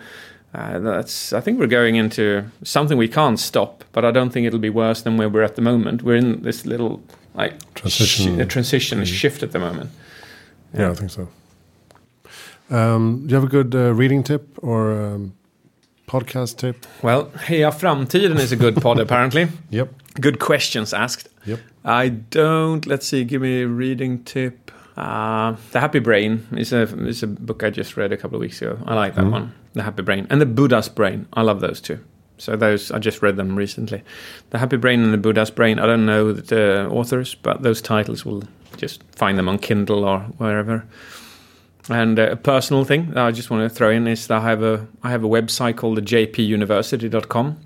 Uh, 0.54 0.78
that's 0.78 1.32
I 1.32 1.40
think 1.40 1.58
we're 1.58 1.66
going 1.66 1.96
into 1.96 2.44
something 2.62 2.96
we 2.96 3.08
can't 3.08 3.40
stop, 3.40 3.82
but 3.90 4.04
I 4.04 4.12
don't 4.12 4.30
think 4.30 4.46
it'll 4.46 4.60
be 4.60 4.70
worse 4.70 5.02
than 5.02 5.16
where 5.16 5.28
we're 5.28 5.42
at 5.42 5.56
the 5.56 5.62
moment. 5.62 6.02
We're 6.02 6.16
in 6.16 6.42
this 6.42 6.64
little 6.64 7.02
like 7.34 7.74
Transition. 7.74 8.40
a 8.40 8.46
transition, 8.46 9.00
a 9.00 9.04
shift 9.04 9.42
at 9.42 9.50
the 9.50 9.58
moment. 9.58 9.90
Yeah, 10.74 10.90
I 10.90 10.94
think 10.94 11.10
so. 11.10 11.28
Um, 12.70 13.26
do 13.26 13.30
you 13.30 13.34
have 13.34 13.44
a 13.44 13.48
good 13.48 13.74
uh, 13.74 13.92
reading 13.94 14.22
tip 14.22 14.58
or 14.62 14.92
um, 14.92 15.34
podcast 16.08 16.56
tip? 16.58 16.87
Well, 17.02 17.26
Heja 17.26 17.72
Framtiden 17.72 18.38
is 18.38 18.52
a 18.52 18.56
good 18.56 18.76
pod 18.80 18.98
apparently. 19.06 19.48
Yep. 19.70 19.92
Good 20.20 20.38
questions 20.40 20.92
asked. 20.94 21.28
Yep. 21.44 21.60
I 21.84 22.08
don't. 22.08 22.87
Let's 22.87 23.06
see. 23.06 23.24
Give 23.24 23.42
me 23.42 23.62
a 23.62 23.68
reading 23.68 24.24
tip. 24.24 24.70
Uh, 24.96 25.56
the 25.72 25.80
Happy 25.80 25.98
Brain 25.98 26.46
is 26.56 26.72
a 26.72 26.82
is 27.06 27.22
a 27.22 27.26
book 27.26 27.62
I 27.64 27.70
just 27.70 27.96
read 27.96 28.12
a 28.12 28.16
couple 28.16 28.37
of 28.37 28.40
weeks 28.40 28.62
ago. 28.62 28.78
I 28.87 28.94
like 28.94 29.16
that 29.16 29.26
one. 29.26 29.52
The 29.72 29.82
Happy 29.82 30.02
Brain 30.02 30.26
and 30.30 30.40
the 30.40 30.46
Buddha's 30.46 30.88
Brain. 30.88 31.26
I 31.32 31.42
love 31.42 31.60
those 31.60 31.80
two. 31.80 31.98
So 32.38 32.56
those 32.56 32.90
I 32.92 32.98
just 33.00 33.20
read 33.20 33.37
them 33.37 33.56
recently. 33.56 34.02
The 34.50 34.58
Happy 34.58 34.76
Brain 34.76 35.02
and 35.02 35.12
the 35.12 35.18
Buddha's 35.18 35.50
Brain. 35.50 35.78
I 35.80 35.87
don't 35.87 36.06
know 36.06 36.32
the 36.32 36.88
authors, 36.90 37.34
but 37.34 37.62
those 37.62 37.82
titles 37.82 38.24
will 38.24 38.44
just 38.76 39.02
find 39.14 39.38
them 39.38 39.48
on 39.48 39.58
Kindle 39.58 40.04
or 40.04 40.20
wherever. 40.38 40.84
And 41.88 42.18
uh, 42.18 42.30
a 42.30 42.37
personal 42.37 42.84
thing 42.84 43.10
that 43.10 43.24
I 43.24 43.30
just 43.30 43.50
want 43.50 43.68
to 43.68 43.74
throw 43.74 43.90
in 43.90 44.06
is 44.06 44.26
that 44.28 44.42
I 44.42 44.48
have 44.48 44.62
a 44.62 44.87
I 45.02 45.10
have 45.10 45.24
a 45.24 45.28
website 45.28 45.76
called 45.76 45.96
the 45.98 46.02
jpuniversity.com 46.02 47.56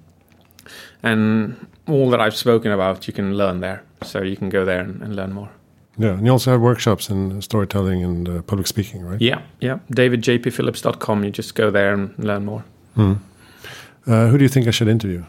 and 1.02 1.66
all 1.86 2.10
that 2.10 2.20
I've 2.20 2.36
spoken 2.36 2.72
about 2.72 3.06
you 3.06 3.12
can 3.12 3.36
learn 3.36 3.60
there. 3.60 3.82
So 4.02 4.22
you 4.22 4.36
can 4.36 4.48
go 4.48 4.64
there 4.64 4.80
and, 4.80 5.02
and 5.02 5.16
learn 5.16 5.32
more. 5.32 5.50
Yeah, 5.96 6.10
and 6.10 6.24
you 6.24 6.30
also 6.30 6.52
have 6.52 6.60
workshops 6.60 7.10
in 7.10 7.42
storytelling 7.42 8.04
and 8.04 8.28
uh, 8.28 8.42
public 8.42 8.68
speaking, 8.68 9.02
right? 9.02 9.20
Yeah, 9.20 9.42
yeah. 9.60 9.78
DavidJPPhillips.com. 9.90 11.24
You 11.24 11.30
just 11.30 11.56
go 11.56 11.72
there 11.72 11.92
and 11.92 12.16
learn 12.18 12.44
more. 12.44 12.64
Uh, 12.96 14.28
who 14.28 14.38
do 14.38 14.44
you 14.44 14.48
think 14.48 14.68
I 14.68 14.70
should 14.70 14.88
interview? 14.88 15.24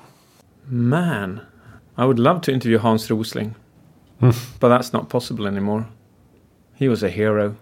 Man, 0.67 1.41
I 1.97 2.05
would 2.05 2.19
love 2.19 2.41
to 2.41 2.53
interview 2.53 2.77
Hans 2.77 3.09
Rosling, 3.09 3.55
but 4.59 4.69
that's 4.69 4.91
not 4.93 5.09
possible 5.09 5.47
anymore. 5.47 5.87
He 6.75 6.87
was 6.89 7.03
a 7.03 7.09
hero. 7.09 7.55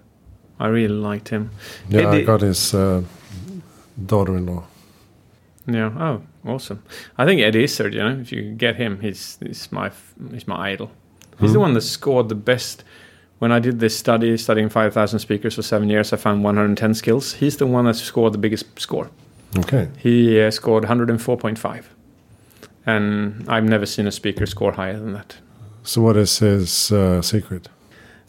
I 0.59 0.67
really 0.67 0.93
liked 0.95 1.29
him. 1.29 1.51
Yeah, 1.89 2.01
It- 2.01 2.07
I 2.07 2.21
got 2.23 2.41
his 2.41 2.73
uh, 2.73 3.01
daughter-in-law. 4.05 4.63
Yeah. 5.67 5.91
Oh, 5.99 6.21
awesome. 6.45 6.81
I 7.17 7.25
think 7.25 7.41
Ed 7.41 7.55
Izzard. 7.55 7.93
You 7.93 7.99
know, 8.03 8.19
if 8.21 8.31
you 8.31 8.53
get 8.57 8.77
him, 8.77 8.99
he's 9.01 9.37
he's 9.45 9.69
my 9.71 9.91
he's 10.31 10.47
my 10.47 10.71
idol. 10.71 10.89
He's 11.39 11.53
the 11.53 11.59
one 11.59 11.73
that 11.73 11.81
scored 11.81 12.29
the 12.29 12.35
best. 12.35 12.83
When 13.39 13.51
I 13.51 13.59
did 13.59 13.79
this 13.79 13.95
study, 13.95 14.35
studying 14.37 14.69
five 14.69 14.93
thousand 14.93 15.19
speakers 15.19 15.55
for 15.55 15.61
seven 15.61 15.89
years, 15.89 16.13
I 16.13 16.17
found 16.17 16.43
110 16.43 16.93
skills. 16.95 17.33
He's 17.33 17.57
the 17.57 17.67
one 17.67 17.85
that 17.85 17.95
scored 17.95 18.33
the 18.33 18.37
biggest 18.39 18.79
score. 18.79 19.09
Okay. 19.57 19.89
He 19.97 20.41
uh, 20.41 20.49
scored 20.51 20.85
104.5, 20.85 21.83
and 22.85 23.45
I've 23.47 23.63
never 23.65 23.85
seen 23.85 24.07
a 24.07 24.11
speaker 24.11 24.45
score 24.45 24.71
higher 24.71 24.97
than 24.99 25.13
that. 25.13 25.35
So 25.87 26.01
what 26.01 26.17
is 26.17 26.39
his 26.39 26.91
uh, 26.91 27.21
secret? 27.21 27.69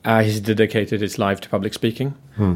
Uh, 0.05 0.23
he's 0.23 0.41
dedicated 0.41 1.01
his 1.01 1.19
life 1.19 1.41
to 1.41 1.49
public 1.49 1.75
speaking, 1.75 2.15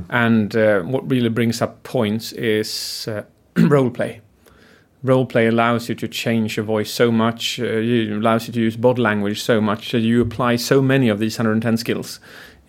and 0.09 0.55
uh, 0.55 0.83
what 0.83 1.11
really 1.11 1.29
brings 1.29 1.61
up 1.61 1.83
points 1.83 2.31
is 2.33 3.09
uh, 3.09 3.25
role 3.57 3.91
play. 3.91 4.21
Role 5.03 5.27
play 5.27 5.49
allows 5.49 5.89
you 5.89 5.97
to 5.97 6.07
change 6.07 6.57
your 6.57 6.65
voice 6.65 6.89
so 6.89 7.11
much, 7.11 7.59
uh, 7.59 7.65
it 7.65 8.13
allows 8.13 8.47
you 8.47 8.53
to 8.55 8.61
use 8.61 8.77
body 8.77 9.03
language 9.03 9.43
so 9.43 9.61
much 9.61 9.91
that 9.91 9.99
you 10.01 10.23
apply 10.23 10.55
so 10.55 10.81
many 10.81 11.09
of 11.09 11.19
these 11.19 11.37
110 11.37 11.77
skills 11.79 12.21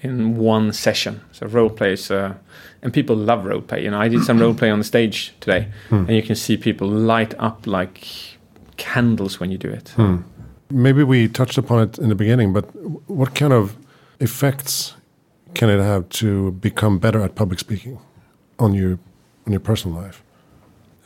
in 0.02 0.36
one 0.36 0.74
session. 0.74 1.22
So 1.32 1.46
role 1.46 1.70
play 1.70 1.94
is, 1.94 2.10
uh, 2.10 2.34
and 2.82 2.92
people 2.92 3.16
love 3.16 3.46
role 3.46 3.62
play. 3.62 3.84
You 3.84 3.92
know, 3.92 4.00
I 4.00 4.08
did 4.08 4.24
some 4.24 4.40
role 4.44 4.56
play 4.56 4.72
on 4.72 4.80
the 4.80 4.86
stage 4.86 5.36
today, 5.40 5.68
and 6.08 6.16
you 6.16 6.24
can 6.24 6.36
see 6.36 6.58
people 6.58 6.88
light 6.88 7.36
up 7.38 7.68
like 7.68 8.08
candles 8.78 9.40
when 9.40 9.52
you 9.52 9.60
do 9.60 9.70
it. 9.70 9.94
Maybe 10.70 11.04
we 11.04 11.28
touched 11.28 11.58
upon 11.58 11.84
it 11.84 11.98
in 11.98 12.10
the 12.10 12.16
beginning, 12.16 12.54
but 12.54 12.64
what 13.10 13.36
kind 13.36 13.54
of 13.54 13.78
effects 14.20 14.96
can 15.54 15.70
it 15.70 15.80
have 15.80 16.10
to 16.10 16.52
become 16.54 17.00
better 17.00 17.22
at 17.22 17.36
public 17.36 17.60
speaking 17.60 18.00
on 18.60 18.74
you 18.74 19.00
on 19.46 19.54
your 19.54 19.60
personal 19.60 20.02
life? 20.02 20.24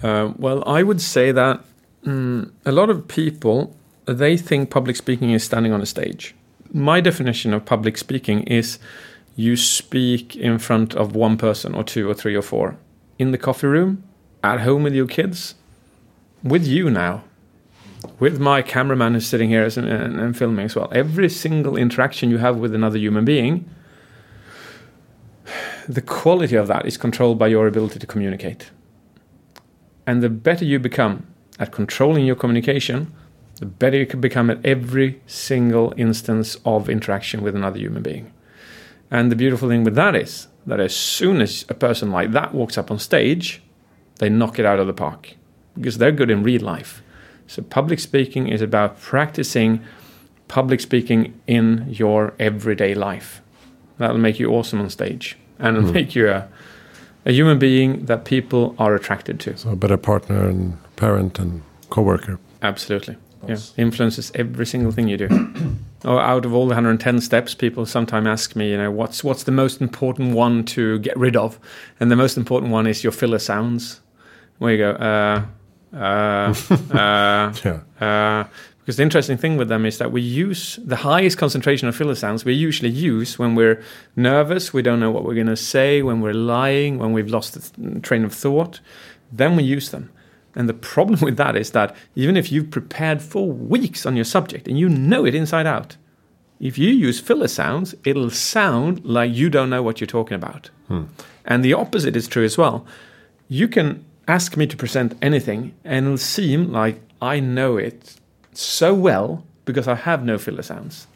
Uh, 0.01 0.31
well, 0.37 0.63
I 0.67 0.83
would 0.83 1.01
say 1.01 1.31
that 1.31 1.63
mm, 2.05 2.51
a 2.65 2.71
lot 2.71 2.89
of 2.89 3.07
people 3.07 3.75
they 4.05 4.37
think 4.37 4.69
public 4.69 4.95
speaking 4.95 5.31
is 5.31 5.43
standing 5.43 5.73
on 5.73 5.81
a 5.81 5.85
stage. 5.85 6.33
My 6.71 7.01
definition 7.01 7.53
of 7.53 7.65
public 7.65 7.97
speaking 7.97 8.43
is 8.43 8.79
you 9.35 9.57
speak 9.57 10.35
in 10.35 10.59
front 10.59 10.95
of 10.95 11.15
one 11.15 11.37
person 11.37 11.75
or 11.75 11.83
two 11.83 12.09
or 12.09 12.13
three 12.13 12.35
or 12.35 12.41
four 12.41 12.77
in 13.19 13.31
the 13.31 13.37
coffee 13.37 13.67
room, 13.67 14.03
at 14.43 14.61
home 14.61 14.83
with 14.83 14.93
your 14.93 15.07
kids, 15.07 15.55
with 16.43 16.65
you 16.65 16.89
now, 16.89 17.23
with 18.19 18.39
my 18.39 18.61
cameraman 18.61 19.13
who's 19.13 19.27
sitting 19.27 19.49
here 19.49 19.63
as- 19.63 19.77
and, 19.77 19.87
and 19.87 20.37
filming 20.37 20.65
as 20.65 20.75
well. 20.75 20.89
Every 20.91 21.29
single 21.29 21.77
interaction 21.77 22.29
you 22.29 22.37
have 22.37 22.57
with 22.57 22.73
another 22.73 22.97
human 22.97 23.25
being, 23.25 23.69
the 25.87 26.01
quality 26.01 26.55
of 26.55 26.67
that 26.67 26.85
is 26.85 26.97
controlled 26.97 27.39
by 27.39 27.47
your 27.47 27.67
ability 27.67 27.99
to 27.99 28.07
communicate. 28.07 28.71
And 30.05 30.23
the 30.23 30.29
better 30.29 30.65
you 30.65 30.79
become 30.79 31.27
at 31.59 31.71
controlling 31.71 32.25
your 32.25 32.35
communication, 32.35 33.13
the 33.59 33.65
better 33.65 33.97
you 33.97 34.05
can 34.05 34.21
become 34.21 34.49
at 34.49 34.65
every 34.65 35.21
single 35.25 35.93
instance 35.97 36.57
of 36.65 36.89
interaction 36.89 37.41
with 37.41 37.55
another 37.55 37.79
human 37.79 38.03
being. 38.03 38.31
And 39.09 39.31
the 39.31 39.35
beautiful 39.35 39.69
thing 39.69 39.83
with 39.83 39.95
that 39.95 40.15
is 40.15 40.47
that 40.65 40.79
as 40.79 40.95
soon 40.95 41.41
as 41.41 41.65
a 41.69 41.73
person 41.73 42.11
like 42.11 42.31
that 42.31 42.53
walks 42.53 42.77
up 42.77 42.91
on 42.91 42.99
stage, 42.99 43.61
they 44.19 44.29
knock 44.29 44.59
it 44.59 44.65
out 44.65 44.79
of 44.79 44.87
the 44.87 44.93
park 44.93 45.35
because 45.75 45.97
they're 45.97 46.11
good 46.11 46.29
in 46.29 46.43
real 46.43 46.61
life. 46.61 47.01
So, 47.47 47.61
public 47.61 47.99
speaking 47.99 48.47
is 48.47 48.61
about 48.61 48.99
practicing 48.99 49.83
public 50.47 50.79
speaking 50.79 51.39
in 51.47 51.85
your 51.89 52.33
everyday 52.39 52.93
life. 52.93 53.41
That'll 53.97 54.17
make 54.17 54.39
you 54.39 54.49
awesome 54.51 54.79
on 54.79 54.89
stage 54.89 55.37
and 55.59 55.77
it'll 55.77 55.91
make 55.91 56.15
you 56.15 56.29
a, 56.29 56.47
a 57.25 57.31
human 57.31 57.59
being 57.59 58.05
that 58.05 58.25
people 58.25 58.75
are 58.77 58.95
attracted 58.95 59.39
to. 59.41 59.57
So 59.57 59.71
a 59.71 59.75
better 59.75 59.97
partner 59.97 60.47
and 60.47 60.77
parent 60.95 61.39
and 61.39 61.63
co 61.89 62.01
worker. 62.01 62.39
Absolutely. 62.61 63.17
Yeah, 63.47 63.57
influences 63.77 64.31
every 64.33 64.65
single 64.65 64.91
thing 64.91 65.07
you 65.07 65.15
do. 65.15 65.27
or 66.03 66.19
out 66.33 66.43
of 66.43 66.53
all 66.53 66.65
the 66.65 66.69
110 66.69 67.21
steps, 67.21 67.53
people 67.53 67.85
sometimes 67.85 68.27
ask 68.27 68.55
me, 68.55 68.71
you 68.71 68.77
know, 68.77 68.89
what's 68.91 69.23
what's 69.23 69.43
the 69.43 69.51
most 69.51 69.79
important 69.79 70.33
one 70.33 70.65
to 70.65 70.99
get 70.99 71.15
rid 71.15 71.35
of? 71.35 71.59
And 71.99 72.11
the 72.11 72.15
most 72.15 72.35
important 72.35 72.71
one 72.71 72.87
is 72.87 73.03
your 73.03 73.13
filler 73.13 73.39
sounds. 73.39 74.01
Where 74.57 74.71
you 74.71 74.77
go, 74.79 74.91
uh, 74.93 75.45
Uh, 75.97 76.53
uh, 76.93 77.53
yeah. 77.65 77.79
uh, 77.99 78.47
because 78.87 78.95
the 78.95 79.03
interesting 79.03 79.35
thing 79.35 79.57
with 79.57 79.67
them 79.67 79.85
is 79.85 79.97
that 79.97 80.13
we 80.13 80.21
use 80.21 80.79
the 80.81 80.95
highest 80.95 81.37
concentration 81.37 81.89
of 81.89 81.95
filler 81.97 82.15
sounds 82.15 82.45
we 82.45 82.53
usually 82.53 82.89
use 82.89 83.37
when 83.37 83.53
we're 83.53 83.83
nervous, 84.15 84.71
we 84.73 84.81
don't 84.81 85.01
know 85.01 85.11
what 85.11 85.25
we're 85.25 85.33
going 85.33 85.47
to 85.47 85.57
say, 85.57 86.01
when 86.01 86.21
we're 86.21 86.33
lying, 86.33 86.97
when 86.97 87.11
we've 87.11 87.27
lost 87.27 87.75
the 87.75 87.99
train 87.99 88.23
of 88.23 88.33
thought. 88.33 88.79
Then 89.29 89.57
we 89.57 89.63
use 89.63 89.89
them. 89.89 90.09
And 90.55 90.69
the 90.69 90.73
problem 90.73 91.19
with 91.21 91.35
that 91.35 91.57
is 91.57 91.71
that 91.71 91.93
even 92.15 92.37
if 92.37 92.49
you've 92.49 92.71
prepared 92.71 93.21
for 93.21 93.51
weeks 93.51 94.05
on 94.05 94.15
your 94.15 94.23
subject 94.23 94.69
and 94.69 94.79
you 94.79 94.87
know 94.87 95.25
it 95.25 95.35
inside 95.35 95.67
out, 95.67 95.97
if 96.61 96.77
you 96.77 96.89
use 96.89 97.19
filler 97.19 97.49
sounds, 97.49 97.93
it'll 98.05 98.29
sound 98.29 99.03
like 99.03 99.33
you 99.33 99.49
don't 99.49 99.69
know 99.69 99.83
what 99.83 99.99
you're 99.99 100.07
talking 100.07 100.35
about. 100.35 100.69
Hmm. 100.87 101.03
And 101.43 101.61
the 101.61 101.73
opposite 101.73 102.15
is 102.15 102.27
true 102.27 102.45
as 102.45 102.57
well. 102.57 102.85
You 103.49 103.67
can 103.67 104.05
ask 104.27 104.57
me 104.57 104.67
to 104.67 104.77
present 104.77 105.17
anything, 105.21 105.73
and 105.83 106.05
it'll 106.05 106.17
seem 106.17 106.71
like 106.71 106.99
I 107.21 107.39
know 107.39 107.77
it 107.77 108.15
so 108.53 108.93
well 108.93 109.43
because 109.65 109.87
I 109.87 109.95
have 109.95 110.23
no 110.23 110.37
filler 110.37 110.61
sounds. 110.61 111.07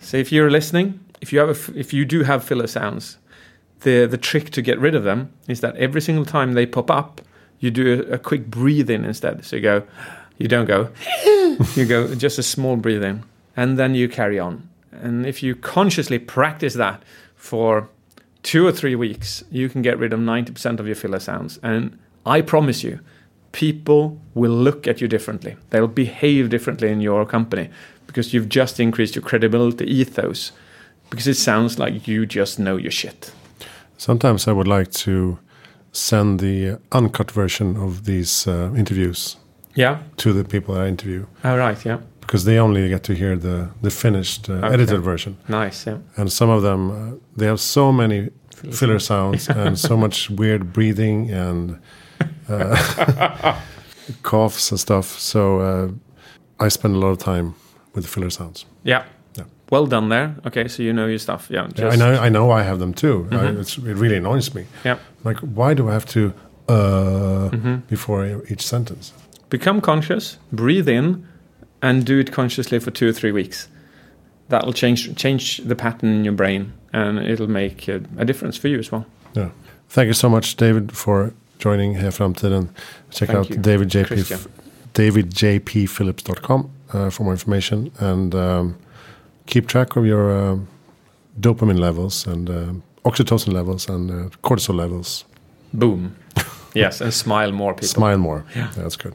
So 0.00 0.16
if 0.16 0.32
you're 0.32 0.50
listening, 0.50 1.00
if 1.20 1.32
you 1.32 1.38
have 1.38 1.50
a 1.50 1.78
if 1.78 1.92
you 1.92 2.04
do 2.04 2.22
have 2.22 2.44
filler 2.44 2.66
sounds, 2.66 3.18
the 3.80 4.06
the 4.06 4.18
trick 4.18 4.50
to 4.50 4.62
get 4.62 4.78
rid 4.78 4.94
of 4.94 5.04
them 5.04 5.32
is 5.48 5.60
that 5.60 5.76
every 5.76 6.00
single 6.00 6.24
time 6.24 6.54
they 6.54 6.66
pop 6.66 6.90
up, 6.90 7.20
you 7.60 7.70
do 7.70 8.04
a, 8.08 8.14
a 8.14 8.18
quick 8.18 8.46
breathe 8.46 8.90
in 8.90 9.04
instead. 9.04 9.44
So 9.44 9.56
you 9.56 9.62
go, 9.62 9.82
you 10.38 10.48
don't 10.48 10.66
go, 10.66 10.90
you 11.74 11.84
go 11.86 12.14
just 12.14 12.38
a 12.38 12.42
small 12.42 12.76
breathe 12.76 13.04
in, 13.04 13.24
and 13.56 13.78
then 13.78 13.94
you 13.94 14.08
carry 14.08 14.38
on. 14.38 14.68
And 14.92 15.26
if 15.26 15.42
you 15.42 15.54
consciously 15.54 16.18
practice 16.18 16.74
that 16.74 17.02
for 17.36 17.88
two 18.42 18.66
or 18.66 18.72
three 18.72 18.94
weeks, 18.94 19.44
you 19.50 19.68
can 19.68 19.82
get 19.82 19.98
rid 19.98 20.12
of 20.12 20.20
90% 20.20 20.80
of 20.80 20.86
your 20.86 20.96
filler 20.96 21.20
sounds. 21.20 21.58
And 21.62 21.98
I 22.26 22.42
promise 22.42 22.82
you, 22.84 22.98
people 23.52 24.18
will 24.34 24.52
look 24.52 24.86
at 24.86 25.00
you 25.00 25.08
differently. 25.08 25.56
They'll 25.70 25.88
behave 25.88 26.50
differently 26.50 26.90
in 26.90 27.00
your 27.00 27.26
company 27.26 27.68
because 28.06 28.32
you've 28.34 28.48
just 28.48 28.78
increased 28.80 29.14
your 29.16 29.22
credibility 29.24 29.84
ethos 29.86 30.52
because 31.10 31.26
it 31.26 31.34
sounds 31.36 31.78
like 31.78 32.06
you 32.08 32.26
just 32.26 32.58
know 32.58 32.76
your 32.76 32.90
shit. 32.92 33.32
Sometimes 33.96 34.46
I 34.48 34.52
would 34.52 34.68
like 34.68 34.90
to 35.04 35.38
send 35.92 36.40
the 36.40 36.78
uncut 36.92 37.30
version 37.32 37.76
of 37.76 38.04
these 38.04 38.46
uh, 38.46 38.72
interviews 38.76 39.36
Yeah. 39.74 39.98
to 40.16 40.32
the 40.32 40.44
people 40.44 40.74
that 40.74 40.84
I 40.84 40.88
interview 40.88 41.26
All 41.44 41.56
right. 41.58 41.84
Yeah. 41.84 41.98
because 42.20 42.44
they 42.44 42.58
only 42.60 42.88
get 42.88 43.02
to 43.04 43.12
hear 43.14 43.36
the 43.36 43.68
the 43.82 43.90
finished 43.90 44.48
uh, 44.48 44.52
Okay. 44.54 44.74
edited 44.74 45.02
version. 45.02 45.36
Nice. 45.48 45.90
Yeah. 45.90 45.98
And 46.16 46.30
some 46.32 46.48
of 46.56 46.62
them 46.62 46.90
uh, 46.90 47.16
they 47.36 47.46
have 47.46 47.58
so 47.58 47.92
many 47.92 48.30
filler 48.72 48.98
sounds 49.00 49.48
and 49.56 49.76
so 49.78 49.96
much 49.96 50.30
weird 50.30 50.72
breathing 50.72 51.30
and 51.32 51.76
uh, 52.50 53.60
coughs 54.22 54.70
and 54.70 54.80
stuff. 54.80 55.06
So 55.18 55.60
uh, 55.60 55.88
I 56.64 56.68
spend 56.68 56.94
a 56.94 56.98
lot 56.98 57.08
of 57.08 57.18
time 57.18 57.54
with 57.94 58.04
the 58.04 58.10
filler 58.10 58.30
sounds. 58.30 58.66
Yeah. 58.84 59.04
Yeah. 59.36 59.44
Well 59.70 59.86
done 59.86 60.08
there. 60.08 60.34
Okay. 60.46 60.68
So 60.68 60.82
you 60.82 60.92
know 60.92 61.06
your 61.06 61.18
stuff. 61.18 61.48
Yeah. 61.50 61.68
Yeah, 61.76 61.88
I 61.88 61.96
know 61.96 62.12
I 62.26 62.28
know 62.28 62.50
I 62.50 62.62
have 62.62 62.78
them 62.78 62.92
too. 62.94 63.28
I, 63.30 63.46
it's, 63.46 63.76
it 63.78 63.96
really 63.96 64.16
annoys 64.16 64.54
me. 64.54 64.64
Yeah. 64.84 64.98
Like, 65.24 65.38
why 65.38 65.74
do 65.74 65.88
I 65.88 65.92
have 65.92 66.06
to 66.06 66.32
uh, 66.68 67.50
Mm-hmm. 67.50 67.76
before 67.88 68.42
each 68.48 68.62
sentence? 68.66 69.12
Become 69.48 69.80
conscious, 69.80 70.38
breathe 70.52 70.88
in, 70.88 71.26
and 71.82 72.04
do 72.06 72.18
it 72.20 72.30
consciously 72.32 72.78
for 72.78 72.90
two 72.92 73.08
or 73.08 73.12
three 73.12 73.32
weeks. 73.32 73.68
That'll 74.48 74.72
change 74.72 75.14
change 75.16 75.58
the 75.58 75.74
pattern 75.74 76.10
in 76.10 76.24
your 76.24 76.34
brain, 76.34 76.72
and 76.92 77.18
it'll 77.18 77.50
make 77.50 77.88
a, 77.88 78.00
a 78.18 78.24
difference 78.24 78.56
for 78.60 78.68
you 78.68 78.78
as 78.78 78.90
well. 78.92 79.04
Yeah. 79.34 79.50
Thank 79.88 80.06
you 80.06 80.12
so 80.14 80.28
much, 80.28 80.56
David, 80.56 80.92
for 80.92 81.32
joining 81.60 81.94
here 81.94 82.10
Framtiden. 82.10 82.68
Check 83.10 83.28
Thank 83.28 83.38
out 83.38 83.50
you, 83.50 83.56
David 83.56 83.88
JP, 83.88 84.48
davidjpphillips.com 84.94 86.70
uh, 86.92 87.10
for 87.10 87.22
more 87.22 87.32
information 87.32 87.92
and 87.98 88.34
um, 88.34 88.76
keep 89.46 89.68
track 89.68 89.96
of 89.96 90.04
your 90.04 90.36
um, 90.36 90.68
dopamine 91.38 91.78
levels 91.78 92.26
and 92.26 92.50
um 92.50 92.82
oxytocin 93.04 93.52
levels 93.52 93.88
and 93.88 94.10
uh, 94.10 94.28
cortisol 94.42 94.74
levels. 94.74 95.24
Boom. 95.72 96.16
yes, 96.74 97.00
and 97.00 97.12
smile 97.14 97.52
more, 97.52 97.74
people. 97.74 97.88
Smile 97.88 98.18
more. 98.18 98.44
Yeah. 98.54 98.70
that's 98.76 98.96
good. 98.96 99.14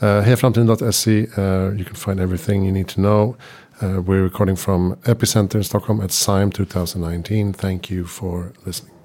Uh, 0.00 0.22
hereframtiden.se, 0.22 1.28
uh, 1.36 1.72
you 1.72 1.84
can 1.84 1.94
find 1.94 2.20
everything 2.20 2.64
you 2.64 2.72
need 2.72 2.88
to 2.88 3.00
know. 3.00 3.36
Uh, 3.82 4.00
we're 4.02 4.22
recording 4.22 4.56
from 4.56 4.96
Epicenter 5.04 5.56
in 5.56 5.62
Stockholm 5.62 6.00
at 6.00 6.10
SIME 6.10 6.50
2019. 6.50 7.52
Thank 7.52 7.90
you 7.90 8.04
for 8.04 8.52
listening. 8.66 8.99